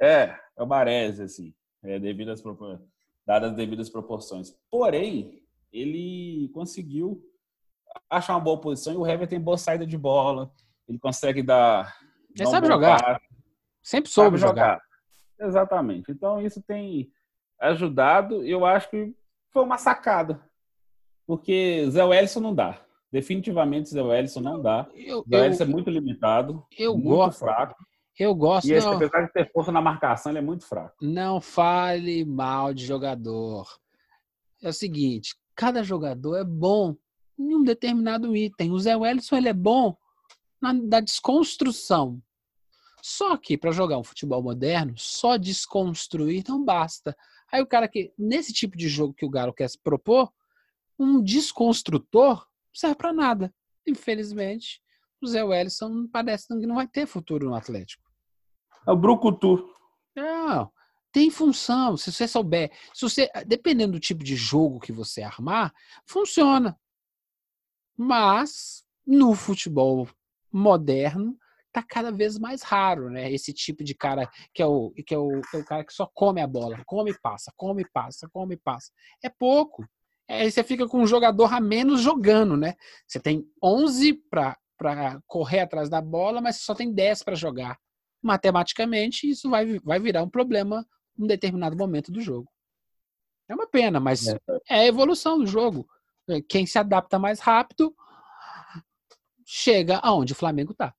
[0.00, 2.42] É, é o Baresi, assim, é, devido às,
[3.24, 4.54] dadas as devidas proporções.
[4.70, 7.22] Porém, ele conseguiu
[8.10, 10.52] achar uma boa posição e o Hever tem boa saída de bola,
[10.88, 11.96] ele consegue dar.
[12.30, 13.02] Ele dar um sabe jogar.
[13.02, 13.27] Passo,
[13.82, 14.50] Sempre soube jogar.
[14.54, 14.82] jogar.
[15.40, 16.10] Exatamente.
[16.10, 17.10] Então isso tem
[17.60, 18.44] ajudado.
[18.44, 19.14] Eu acho que
[19.52, 20.40] foi uma sacada.
[21.26, 22.80] Porque Zé Wellison não dá.
[23.10, 24.88] Definitivamente Zé Wellison não dá.
[24.94, 26.66] Eu, Zé Wellison é muito limitado.
[26.76, 27.38] Eu muito gosto.
[27.40, 27.76] fraco.
[28.18, 28.66] Eu gosto.
[28.68, 30.96] E esse, apesar de ter força na marcação, ele é muito fraco.
[31.00, 33.68] Não fale mal de jogador.
[34.60, 36.96] É o seguinte, cada jogador é bom
[37.38, 38.72] em um determinado item.
[38.72, 39.96] O Zé Wellison ele é bom
[40.60, 42.20] na da desconstrução.
[43.02, 47.16] Só que para jogar um futebol moderno, só desconstruir não basta.
[47.50, 50.32] Aí o cara que nesse tipo de jogo que o Galo quer se propor,
[50.98, 53.54] um desconstrutor serve para nada.
[53.86, 54.82] Infelizmente,
[55.22, 58.08] o Zé Wellison parece que não vai ter futuro no Atlético.
[58.86, 59.72] É o Brucutu.
[60.14, 60.70] Não,
[61.12, 61.96] tem função.
[61.96, 65.72] Se você souber, se você, dependendo do tipo de jogo que você armar,
[66.04, 66.78] funciona.
[67.96, 70.08] Mas no futebol
[70.52, 71.38] moderno
[71.72, 73.30] tá cada vez mais raro, né?
[73.30, 75.92] Esse tipo de cara que é o que é o, que é o cara que
[75.92, 78.92] só come a bola, come e passa, come e passa, come e passa.
[79.22, 79.86] É pouco.
[80.28, 82.74] Aí você fica com um jogador a menos jogando, né?
[83.06, 84.56] Você tem 11 para
[85.26, 87.78] correr atrás da bola, mas só tem 10 para jogar.
[88.22, 90.86] Matematicamente, isso vai, vai virar um problema
[91.18, 92.50] em um determinado momento do jogo.
[93.48, 95.88] É uma pena, mas é, é a evolução do jogo.
[96.46, 97.94] Quem se adapta mais rápido
[99.46, 100.94] chega aonde o Flamengo está.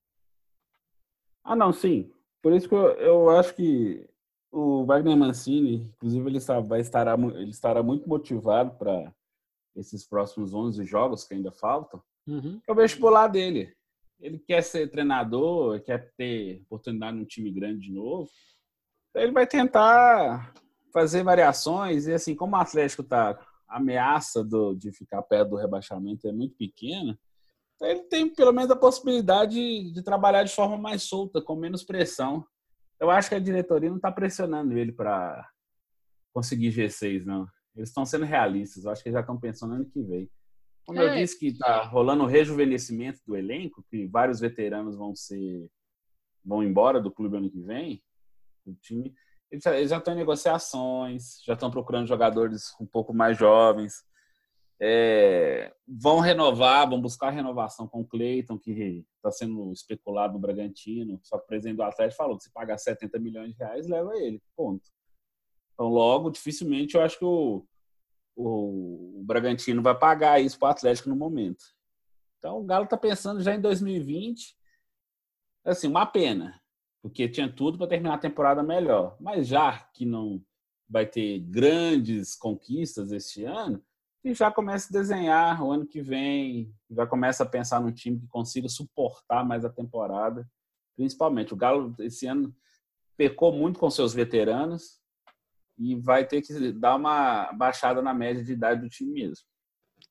[1.50, 2.08] Ah, não, sim.
[2.40, 4.08] Por isso que eu, eu acho que
[4.52, 9.12] o Wagner Mancini, inclusive, ele, vai estará, ele estará muito motivado para
[9.74, 12.00] esses próximos 11 jogos que ainda faltam.
[12.24, 12.60] Uhum.
[12.64, 13.74] É o vestibular dele.
[14.20, 18.30] Ele quer ser treinador, quer ter oportunidade num time grande de novo.
[19.12, 20.54] Ele vai tentar
[20.92, 26.28] fazer variações e assim, como o Atlético está ameaça do, de ficar perto do rebaixamento
[26.28, 27.18] é muito pequena,
[27.82, 32.44] ele tem pelo menos a possibilidade de, trabalhar de forma mais solta, com menos pressão.
[32.98, 35.48] Eu acho que a diretoria não está pressionando ele para
[36.32, 37.46] conseguir G6, não.
[37.74, 38.84] Eles estão sendo realistas.
[38.84, 40.30] Eu acho que já estão pensando no ano que vem.
[40.86, 41.06] Como é.
[41.06, 45.70] eu disse que está rolando o rejuvenescimento do elenco, que vários veteranos vão ser
[46.44, 48.02] vão embora do clube ano que vem,
[48.64, 49.14] o time
[49.50, 54.04] eles já estão em negociações, já estão procurando jogadores um pouco mais jovens.
[54.82, 61.20] É, vão renovar, vão buscar renovação com o Cleiton, que está sendo especulado no Bragantino.
[61.22, 64.16] Só que o presidente do Atlético falou que se pagar 70 milhões de reais, leva
[64.16, 64.42] ele.
[64.56, 64.88] Ponto.
[65.74, 67.66] Então, logo, dificilmente eu acho que o,
[68.34, 71.64] o, o Bragantino vai pagar isso para o Atlético no momento.
[72.38, 74.56] Então, o Galo está pensando já em 2020.
[75.64, 76.60] Assim, uma pena
[77.02, 79.16] porque tinha tudo para terminar a temporada melhor.
[79.20, 80.42] Mas já que não
[80.88, 83.82] vai ter grandes conquistas este ano,
[84.22, 88.18] e já começa a desenhar o ano que vem, já começa a pensar num time
[88.18, 90.46] que consiga suportar mais a temporada.
[90.94, 92.54] Principalmente, o Galo esse ano
[93.16, 95.00] pecou muito com seus veteranos
[95.78, 99.46] e vai ter que dar uma baixada na média de idade do time mesmo.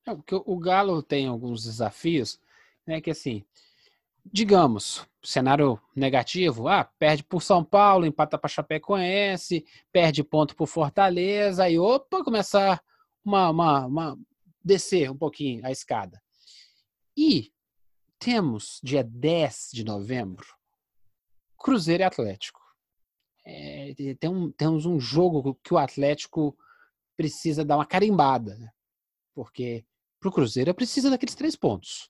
[0.08, 2.40] É, porque o Galo tem alguns desafios,
[2.88, 3.00] né?
[3.00, 3.46] Que assim,
[4.26, 11.66] digamos, cenário negativo, ah, perde por São Paulo, empata para Chapecoense, perde ponto por Fortaleza,
[11.66, 12.82] aí opa, começar
[13.30, 14.20] uma, uma, uma
[14.64, 16.22] descer um pouquinho a escada.
[17.16, 17.52] E
[18.18, 20.46] temos dia 10 de novembro
[21.58, 22.60] Cruzeiro e Atlético.
[23.46, 26.58] É, tem um, temos um jogo que o Atlético
[27.18, 28.70] precisa dar uma carimbada, né?
[29.34, 29.86] porque
[30.20, 32.10] para o Cruzeiro precisa daqueles três pontos.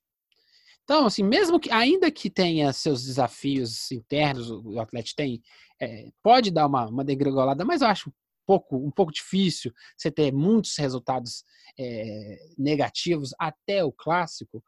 [0.84, 5.42] Então, assim, mesmo que, ainda que tenha seus desafios internos, o Atlético tem,
[5.80, 8.14] é, pode dar uma, uma degringolada, mas eu acho
[8.50, 11.44] pouco, um pouco difícil você ter muitos resultados
[11.78, 14.64] é, negativos até o clássico.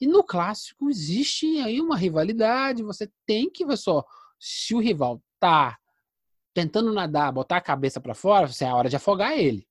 [0.00, 4.02] E no clássico existe aí uma rivalidade, você tem que ver só,
[4.40, 5.76] se o rival tá
[6.54, 9.68] tentando nadar, botar a cabeça para fora, você é a hora de afogar ele.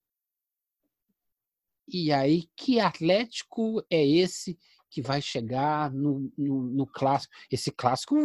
[1.88, 4.60] E aí, que Atlético é esse
[4.96, 7.34] que vai chegar no, no, no, clássico.
[7.52, 8.16] Esse clássico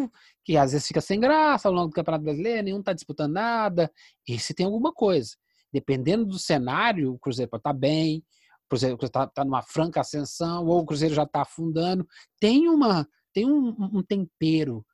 [0.45, 3.93] que às vezes fica sem graça ao longo do Campeonato Brasileiro, nenhum está disputando nada.
[4.25, 5.35] Esse tem alguma coisa.
[5.73, 8.25] Dependendo do cenário, o Cruzeiro pode tá bem,
[8.69, 12.07] Cruzeiro está tá numa franca ascensão, ou o Cruzeiro já está afundando.
[12.39, 14.87] Tem uma tem um, um tempero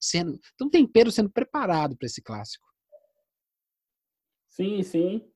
[0.00, 2.64] sendo um tempero sendo preparado para esse clássico.
[4.48, 5.28] Sim, sim.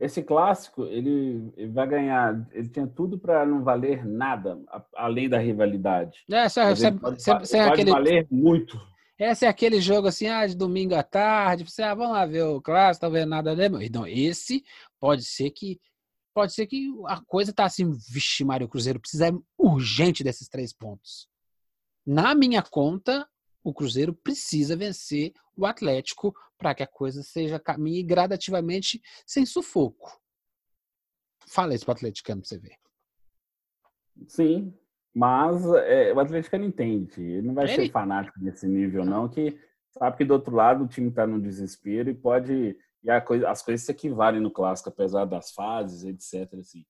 [0.00, 2.46] Esse clássico ele, ele vai ganhar.
[2.52, 4.58] Ele tinha tudo para não valer nada
[4.96, 6.24] além da rivalidade.
[6.30, 8.80] É, só, Mas ele pode, pode aquele, valer muito.
[9.18, 12.42] Esse é aquele jogo assim, ah, de domingo à tarde, você, ah, vamos lá ver
[12.42, 13.66] o clássico, talvez nada dê.
[13.84, 14.64] Então, esse
[14.98, 15.80] pode ser que
[16.34, 21.28] pode ser que a coisa tá assim, vixe, Mário Cruzeiro precisa urgente desses três pontos.
[22.04, 23.26] Na minha conta,
[23.64, 30.20] o Cruzeiro precisa vencer o Atlético para que a coisa seja caminhe gradativamente sem sufoco.
[31.48, 32.76] Fala isso para o atleticano para você ver.
[34.28, 34.72] Sim,
[35.14, 37.22] mas é, o atleticano entende.
[37.22, 37.74] Ele não vai Ele...
[37.74, 39.58] ser fanático nesse nível, não, que
[39.90, 42.76] sabe que do outro lado o time está no desespero e pode.
[43.02, 46.54] E coisa, as coisas se equivalem no clássico, apesar das fases, etc.
[46.58, 46.84] Assim.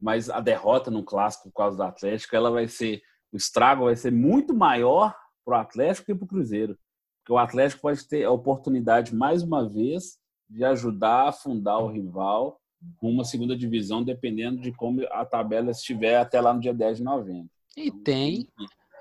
[0.00, 3.02] Mas a derrota no clássico por causa do Atlético, ela vai ser.
[3.32, 5.14] O estrago vai ser muito maior
[5.46, 6.76] para o Atlético e para o Cruzeiro.
[7.20, 10.18] Porque o Atlético pode ter a oportunidade, mais uma vez,
[10.50, 12.60] de ajudar a afundar o rival
[13.00, 16.98] rumo à segunda divisão, dependendo de como a tabela estiver até lá no dia 10
[16.98, 17.50] de novembro.
[17.76, 18.48] E tem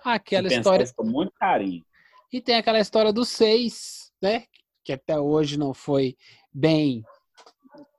[0.03, 0.86] aquela história.
[0.95, 1.84] Com muito carinho.
[2.31, 4.45] E tem aquela história dos seis, né?
[4.84, 6.15] Que até hoje não foi
[6.53, 7.03] bem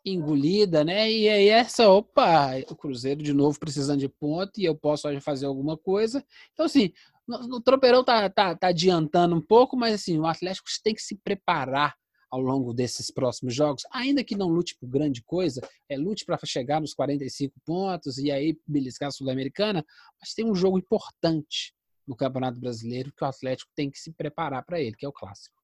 [0.05, 1.11] engolida, né?
[1.11, 5.47] E aí essa, opa, o Cruzeiro de novo precisando de ponto e eu posso fazer
[5.47, 6.25] alguma coisa.
[6.53, 6.93] Então, assim,
[7.29, 11.17] o Tropeirão tá, tá, tá adiantando um pouco, mas assim, o Atlético tem que se
[11.17, 11.97] preparar
[12.31, 16.39] ao longo desses próximos jogos, ainda que não lute por grande coisa, é lute para
[16.45, 19.85] chegar nos 45 pontos e aí beliscar a Sul-Americana,
[20.21, 21.75] mas tem um jogo importante
[22.07, 25.13] no Campeonato Brasileiro que o Atlético tem que se preparar para ele, que é o
[25.13, 25.57] clássico.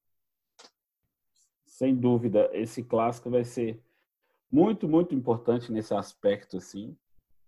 [1.65, 3.79] Sem dúvida, esse clássico vai ser
[4.51, 6.95] muito, muito importante nesse aspecto assim,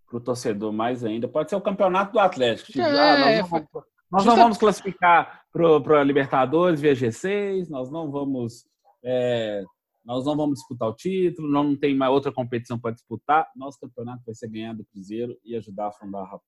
[0.08, 1.28] para o torcedor mais ainda.
[1.28, 2.72] Pode ser o campeonato do Atlético.
[2.72, 3.84] Tipo, é, ah, vamos,
[4.16, 8.66] nós não vamos classificar para a Libertadores via G6, nós não vamos
[9.04, 9.64] é,
[10.06, 13.50] nós não vamos disputar o título, não tem mais outra competição para disputar.
[13.56, 16.44] Nosso campeonato vai ser ganhar do Cruzeiro e ajudar a fundar a Raposa.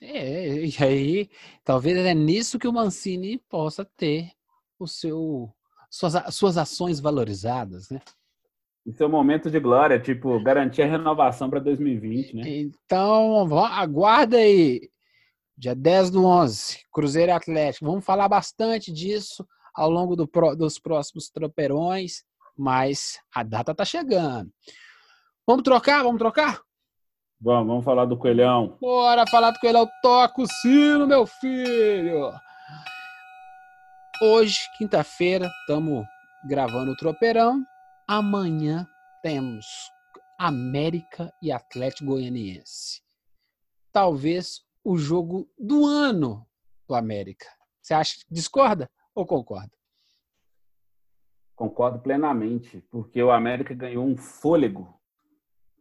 [0.00, 1.30] É, e aí
[1.64, 4.30] talvez é nisso que o Mancini possa ter
[4.78, 5.52] o seu
[5.90, 8.00] suas, suas ações valorizadas, né?
[8.86, 12.42] E seu momento de glória, tipo, garantir a renovação para 2020, né?
[12.46, 14.88] Então, aguarda aí.
[15.58, 17.86] Dia 10 do 11, Cruzeiro Atlético.
[17.86, 19.44] Vamos falar bastante disso
[19.74, 22.22] ao longo do, dos próximos tropeirões,
[22.56, 24.52] mas a data tá chegando.
[25.44, 26.04] Vamos trocar?
[26.04, 26.60] Vamos trocar?
[27.40, 28.78] Vamos, vamos falar do Coelhão.
[28.80, 29.88] Bora falar do Coelhão.
[30.00, 32.32] Toca o sino, meu filho.
[34.22, 36.06] Hoje, quinta-feira, estamos
[36.48, 37.64] gravando o tropeirão.
[38.06, 38.86] Amanhã
[39.24, 39.66] temos
[40.38, 43.02] América e Atlético Goianiense.
[43.92, 46.46] Talvez o jogo do ano
[46.88, 47.46] do América.
[47.82, 48.90] Você acha discorda?
[49.14, 49.72] ou concorda?
[51.54, 54.98] Concordo plenamente, porque o América ganhou um fôlego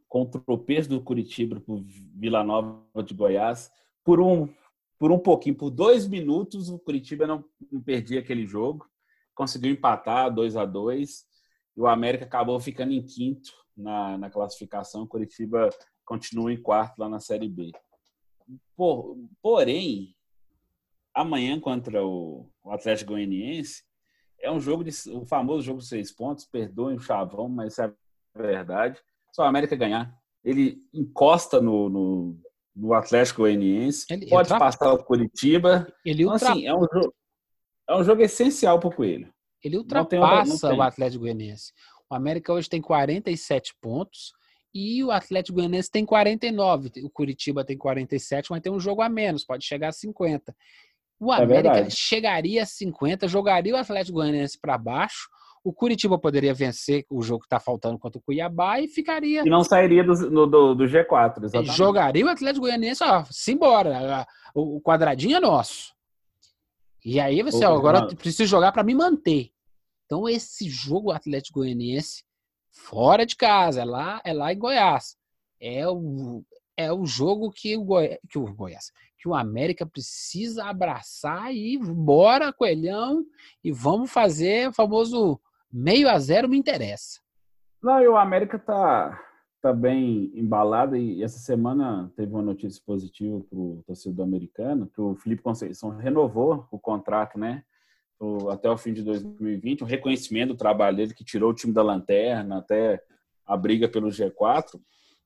[0.09, 3.71] com o tropeço do Curitiba para o Vila Nova de Goiás.
[4.03, 4.53] Por um,
[4.99, 8.89] por um pouquinho, por dois minutos, o Curitiba não, não perdia aquele jogo.
[9.33, 11.25] Conseguiu empatar 2 a 2
[11.77, 15.03] e o América acabou ficando em quinto na, na classificação.
[15.03, 15.69] O Curitiba
[16.03, 17.71] continua em quarto lá na Série B.
[18.75, 20.15] Por, porém,
[21.13, 23.83] amanhã contra o, Atlético Goianiense
[24.39, 26.45] é um jogo de o famoso jogo de seis pontos.
[26.45, 27.93] Perdoem o chavão, mas isso é
[28.35, 28.99] verdade.
[29.33, 32.39] Só a América ganhar, ele encosta no, no,
[32.75, 35.87] no Atlético Goianiense, ele, pode ele passar o Curitiba.
[36.05, 36.51] Ele então, ultra...
[36.51, 37.13] assim, é um jogo,
[37.89, 39.33] é um jogo essencial para o Coelho.
[39.63, 41.73] Ele ultrapassa o Atlético Goianiense.
[42.09, 44.31] O América hoje tem 47 pontos
[44.77, 46.91] e o Atlético Goianiense tem 49.
[47.03, 50.55] O Curitiba tem 47, mas tem um jogo a menos, pode chegar a 50.
[51.19, 55.27] O é América é chegaria a 50, jogaria o Atlético Goianiense para baixo.
[55.63, 59.41] O Curitiba poderia vencer o jogo que está faltando contra o Cuiabá e ficaria.
[59.41, 60.13] E não sairia do,
[60.47, 61.75] do, do G4, exatamente.
[61.75, 64.27] Jogaria o Atlético Goianiense, ó, simbora.
[64.53, 65.91] O quadradinho é nosso.
[67.03, 68.07] E aí você, ó, agora não.
[68.09, 69.49] preciso jogar para me manter.
[70.05, 72.23] Então, esse jogo Atlético Goianiense,
[72.77, 75.15] fora de casa, é lá, é lá em Goiás.
[75.59, 76.43] É o,
[76.77, 78.19] é o jogo que o, Goi...
[78.29, 83.25] que o Goiás, que o América precisa abraçar e bora, coelhão,
[83.63, 85.39] e vamos fazer o famoso
[85.71, 87.19] meio a zero me interessa.
[87.81, 89.19] Não, e o América tá,
[89.61, 95.01] tá bem embalado e essa semana teve uma notícia positiva para o torcedor americano, que
[95.01, 97.63] o Felipe Conceição renovou o contrato, né?
[98.51, 101.83] Até o fim de 2020, um reconhecimento do trabalho dele que tirou o time da
[101.83, 103.01] lanterna até
[103.45, 104.79] a briga pelo G4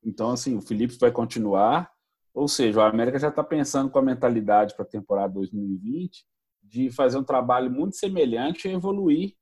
[0.04, 1.92] Então, assim, o Felipe vai continuar.
[2.34, 6.26] Ou seja, o América já está pensando com a mentalidade para a temporada 2020
[6.64, 9.36] de fazer um trabalho muito semelhante e evoluir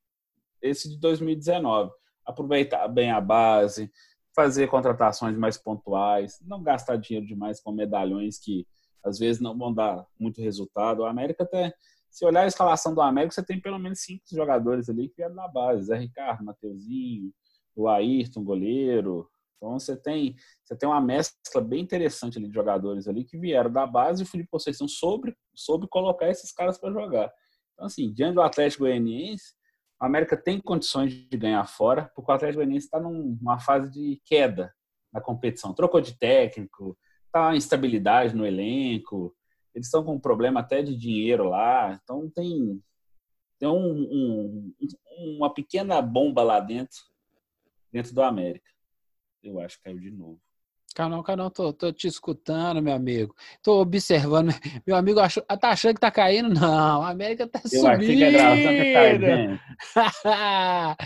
[0.62, 1.91] esse de 2019.
[2.26, 3.91] Aproveitar bem a base,
[4.36, 8.66] fazer contratações mais pontuais, não gastar dinheiro demais com medalhões que
[9.04, 11.02] às vezes não vão dar muito resultado.
[11.02, 11.74] O América até,
[12.10, 15.36] se olhar a escalação do América, você tem pelo menos cinco jogadores ali que vieram
[15.36, 17.32] da base: Zé Ricardo, Mateuzinho,
[17.76, 19.30] o Ayrton, goleiro,
[19.60, 23.70] então você tem, você tem uma mescla bem interessante ali de jogadores ali que vieram
[23.70, 27.32] da base e o Felipe Conceição soube, soube colocar esses caras para jogar.
[27.74, 29.53] Então, assim, diante do Atlético Goianiense,
[29.99, 34.22] a América tem condições de ganhar fora, porque o Atlético Goianiense está numa fase de
[34.26, 34.74] queda
[35.12, 35.74] na competição.
[35.74, 36.97] Trocou de técnico,
[37.32, 39.36] tá instabilidade no elenco,
[39.80, 42.84] eles estão com um problema até de dinheiro lá, então tem,
[43.58, 44.74] tem um, um,
[45.38, 47.00] uma pequena bomba lá dentro,
[47.92, 48.70] dentro do América.
[49.42, 50.42] Eu acho que caiu de novo.
[51.00, 53.34] Canal, canal, tô, tô te escutando, meu amigo.
[53.64, 54.50] Tô observando.
[54.86, 56.50] Meu amigo achou, tá achando que tá caindo?
[56.50, 57.86] Não, a América tá Eu subindo.
[57.86, 58.74] Eu achei que a gravação
[60.26, 60.97] tá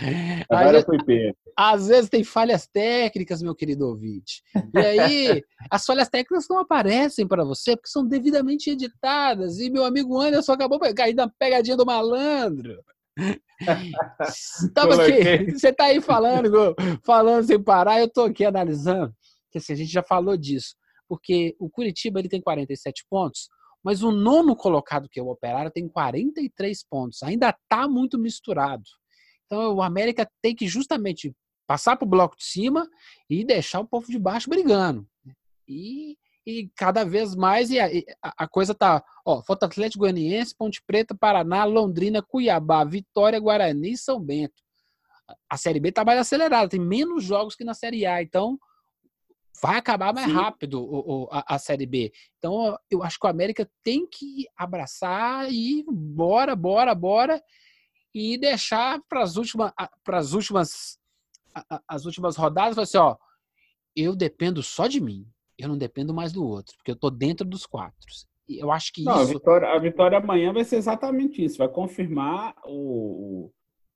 [0.50, 1.36] Agora vezes, foi pego.
[1.56, 4.42] Às vezes tem falhas técnicas, meu querido ouvinte.
[4.74, 9.60] E aí, as falhas técnicas não aparecem para você porque são devidamente editadas.
[9.60, 12.82] E meu amigo Anderson acabou cair na pegadinha do malandro.
[14.74, 16.74] Tava aqui, você tá aí falando,
[17.04, 19.14] falando sem parar, eu tô aqui analisando,
[19.54, 20.74] que assim, a gente já falou disso,
[21.08, 23.48] porque o Curitiba ele tem 47 pontos,
[23.84, 27.22] mas o nono colocado, que é o Operário, tem 43 pontos.
[27.22, 28.82] Ainda tá muito misturado.
[29.46, 31.32] Então o América tem que justamente
[31.68, 32.88] passar pro bloco de cima
[33.30, 35.06] e deixar o povo de baixo brigando.
[35.68, 37.88] E e cada vez mais e a,
[38.22, 43.96] a, coisa tá, ó, falta Atlético Goianiense, Ponte Preta, Paraná, Londrina, Cuiabá, Vitória, Guarani e
[43.96, 44.62] São Bento.
[45.48, 48.58] A Série B tá mais acelerada, tem menos jogos que na Série A, então
[49.62, 50.34] vai acabar mais Sim.
[50.34, 52.12] rápido o, o, a, a, Série B.
[52.38, 57.42] Então eu acho que o América tem que abraçar e bora, bora, bora
[58.14, 60.98] e deixar para as últimas para as últimas
[61.86, 63.16] as últimas rodadas, assim, ó,
[63.94, 65.24] eu dependo só de mim
[65.58, 67.94] eu não dependo mais do outro, porque eu tô dentro dos quatro.
[68.48, 69.30] Eu acho que não, isso.
[69.30, 71.58] A vitória, a vitória amanhã vai ser exatamente isso.
[71.58, 73.50] Vai confirmar o,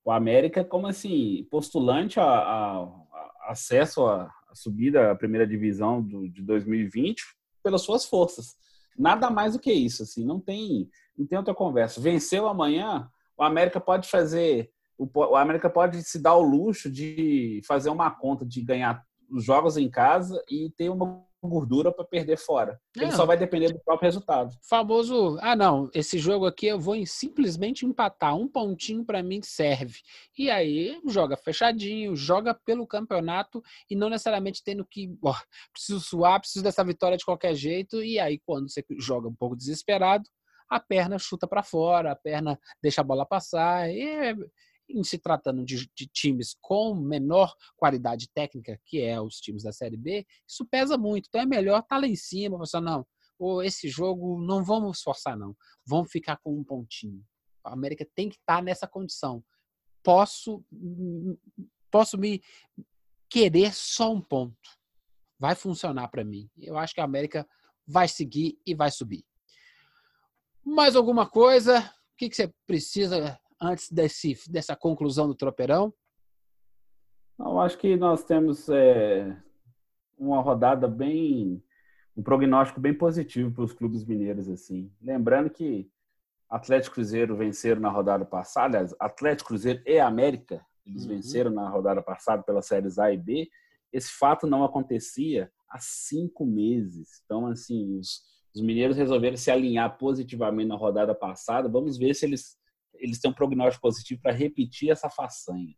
[0.04, 6.28] o América como assim, postulante a, a, a acesso à subida à primeira divisão do,
[6.28, 7.22] de 2020
[7.62, 8.56] pelas suas forças.
[8.96, 10.02] Nada mais do que isso.
[10.02, 12.00] Assim, não tem, não tem outra conversa.
[12.00, 14.70] Venceu amanhã, o América pode fazer.
[14.96, 19.44] O, o América pode se dar o luxo de fazer uma conta de ganhar os
[19.44, 22.80] jogos em casa e ter uma gordura para perder fora.
[22.96, 24.54] Ele só vai depender do próprio resultado.
[24.68, 30.00] Famoso, ah não, esse jogo aqui eu vou simplesmente empatar, um pontinho para mim serve.
[30.36, 35.34] E aí joga fechadinho, joga pelo campeonato e não necessariamente tendo que, ó,
[35.72, 38.02] preciso suar, preciso dessa vitória de qualquer jeito.
[38.02, 40.28] E aí quando você joga um pouco desesperado,
[40.68, 43.90] a perna chuta para fora, a perna deixa a bola passar.
[43.90, 44.34] E é,
[44.88, 49.72] em se tratando de, de, times com menor qualidade técnica, que é os times da
[49.72, 51.26] Série B, isso pesa muito.
[51.28, 53.06] Então é melhor estar tá lá em cima, você não,
[53.38, 57.22] ou esse jogo não vamos forçar não, vamos ficar com um pontinho.
[57.64, 59.44] A América tem que estar tá nessa condição.
[60.02, 60.64] Posso
[61.90, 62.42] posso me
[63.28, 64.56] querer só um ponto.
[65.38, 66.50] Vai funcionar para mim.
[66.56, 67.46] Eu acho que a América
[67.86, 69.24] vai seguir e vai subir.
[70.64, 71.80] Mais alguma coisa?
[71.80, 75.92] O que, que você precisa antes desse, dessa conclusão do tropeirão?
[77.38, 79.36] Não, acho que nós temos é,
[80.18, 81.62] uma rodada bem,
[82.16, 84.92] um prognóstico bem positivo para os clubes mineiros assim.
[85.00, 85.90] Lembrando que
[86.50, 91.10] Atlético Cruzeiro venceram na rodada passada, aliás, Atlético Cruzeiro e América, eles uhum.
[91.10, 93.48] venceram na rodada passada pelas séries A e B.
[93.92, 97.22] Esse fato não acontecia há cinco meses.
[97.24, 98.22] Então, assim, os,
[98.54, 101.68] os mineiros resolveram se alinhar positivamente na rodada passada.
[101.68, 102.57] Vamos ver se eles
[102.98, 105.74] eles têm um prognóstico positivo para repetir essa façanha.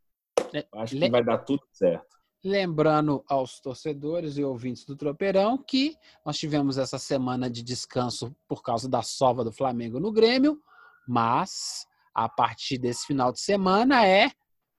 [0.52, 2.18] É, acho que vai dar tudo certo.
[2.42, 5.94] Lembrando aos torcedores e ouvintes do Tropeirão que
[6.24, 10.58] nós tivemos essa semana de descanso por causa da sova do Flamengo no Grêmio,
[11.06, 14.30] mas a partir desse final de semana é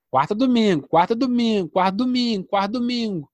[0.09, 3.29] quarta domingo, quarta domingo, quarto domingo, quarto domingo.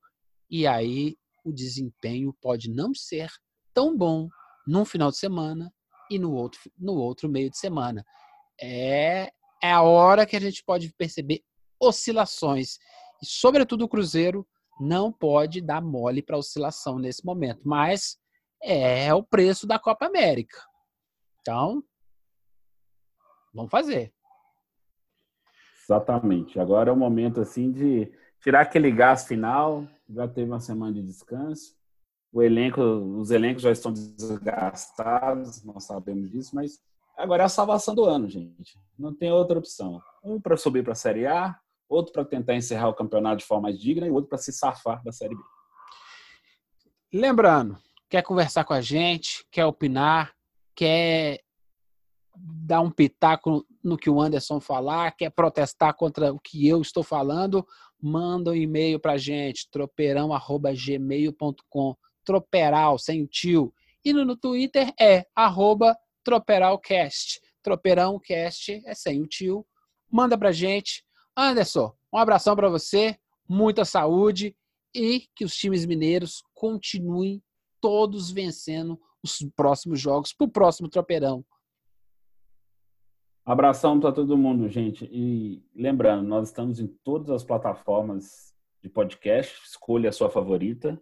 [0.49, 3.29] E aí o desempenho pode não ser
[3.73, 4.27] tão bom
[4.67, 5.73] num final de semana
[6.11, 8.05] e no outro, no outro meio de semana
[8.61, 9.31] é,
[9.61, 11.41] é a hora que a gente pode perceber
[11.79, 12.77] oscilações.
[13.21, 14.47] E, sobretudo, o Cruzeiro
[14.79, 17.61] não pode dar mole para oscilação nesse momento.
[17.65, 18.17] Mas
[18.61, 20.57] é o preço da Copa América.
[21.41, 21.83] Então,
[23.53, 24.13] vamos fazer.
[25.83, 26.59] Exatamente.
[26.59, 31.01] Agora é o momento assim de tirar aquele gás final, já teve uma semana de
[31.01, 31.75] descanso.
[32.31, 36.79] O elenco, os elencos já estão desgastados, nós sabemos disso, mas
[37.17, 38.79] agora é a salvação do ano, gente.
[38.97, 40.01] Não tem outra opção.
[40.23, 41.57] Um para subir para a Série A,
[41.89, 45.11] outro para tentar encerrar o campeonato de forma digna e outro para se safar da
[45.11, 45.41] Série B.
[47.13, 47.77] Lembrando,
[48.09, 50.33] quer conversar com a gente, quer opinar,
[50.75, 51.41] quer
[52.35, 57.03] dar um pitaco no que o Anderson falar, quer protestar contra o que eu estou
[57.03, 57.65] falando,
[57.99, 63.73] manda um e-mail para a gente, tropeirão.gmail.com, troperal, sem o tio.
[64.05, 65.97] E no, no Twitter é arroba
[66.27, 67.39] troperalcast.
[67.63, 69.65] Tropeirãocast é sem o tio.
[70.11, 71.05] Manda para a gente.
[71.37, 73.17] Anderson, um abração para você,
[73.47, 74.53] muita saúde
[74.93, 77.41] e que os times mineiros continuem
[77.79, 81.45] todos vencendo os próximos jogos para o próximo tropeirão.
[83.45, 85.07] Abração para todo mundo, gente.
[85.09, 88.53] E lembrando, nós estamos em todas as plataformas
[88.83, 89.61] de podcast.
[89.65, 91.01] Escolha a sua favorita.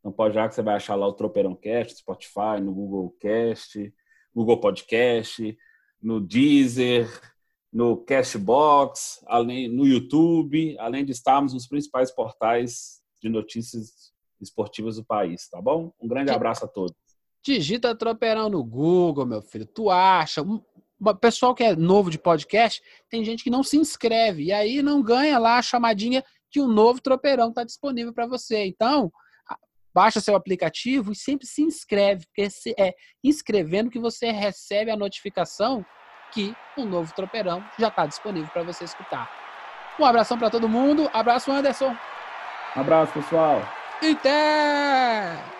[0.00, 3.94] Então, pode já que você vai achar lá o Tropeirão Cast, Spotify, no Google Cast,
[4.34, 5.56] Google Podcast,
[6.02, 7.08] no Deezer,
[7.72, 15.04] no Castbox, além, no YouTube, além de estarmos nos principais portais de notícias esportivas do
[15.04, 15.92] país, tá bom?
[16.00, 16.94] Um grande abraço a todos.
[17.42, 19.66] Digita Tropeirão no Google, meu filho.
[19.66, 20.42] Tu acha?
[20.42, 24.80] O pessoal que é novo de podcast, tem gente que não se inscreve e aí
[24.82, 28.64] não ganha lá a chamadinha que o novo Tropeirão está disponível para você.
[28.64, 29.12] Então,
[29.94, 35.84] baixa seu aplicativo e sempre se inscreve, porque é inscrevendo que você recebe a notificação
[36.32, 39.30] que o novo Tropeirão já está disponível para você escutar.
[39.98, 41.08] Um abração para todo mundo.
[41.12, 41.96] Abraço, Anderson.
[42.76, 43.62] Um abraço, pessoal.
[44.02, 45.53] Até!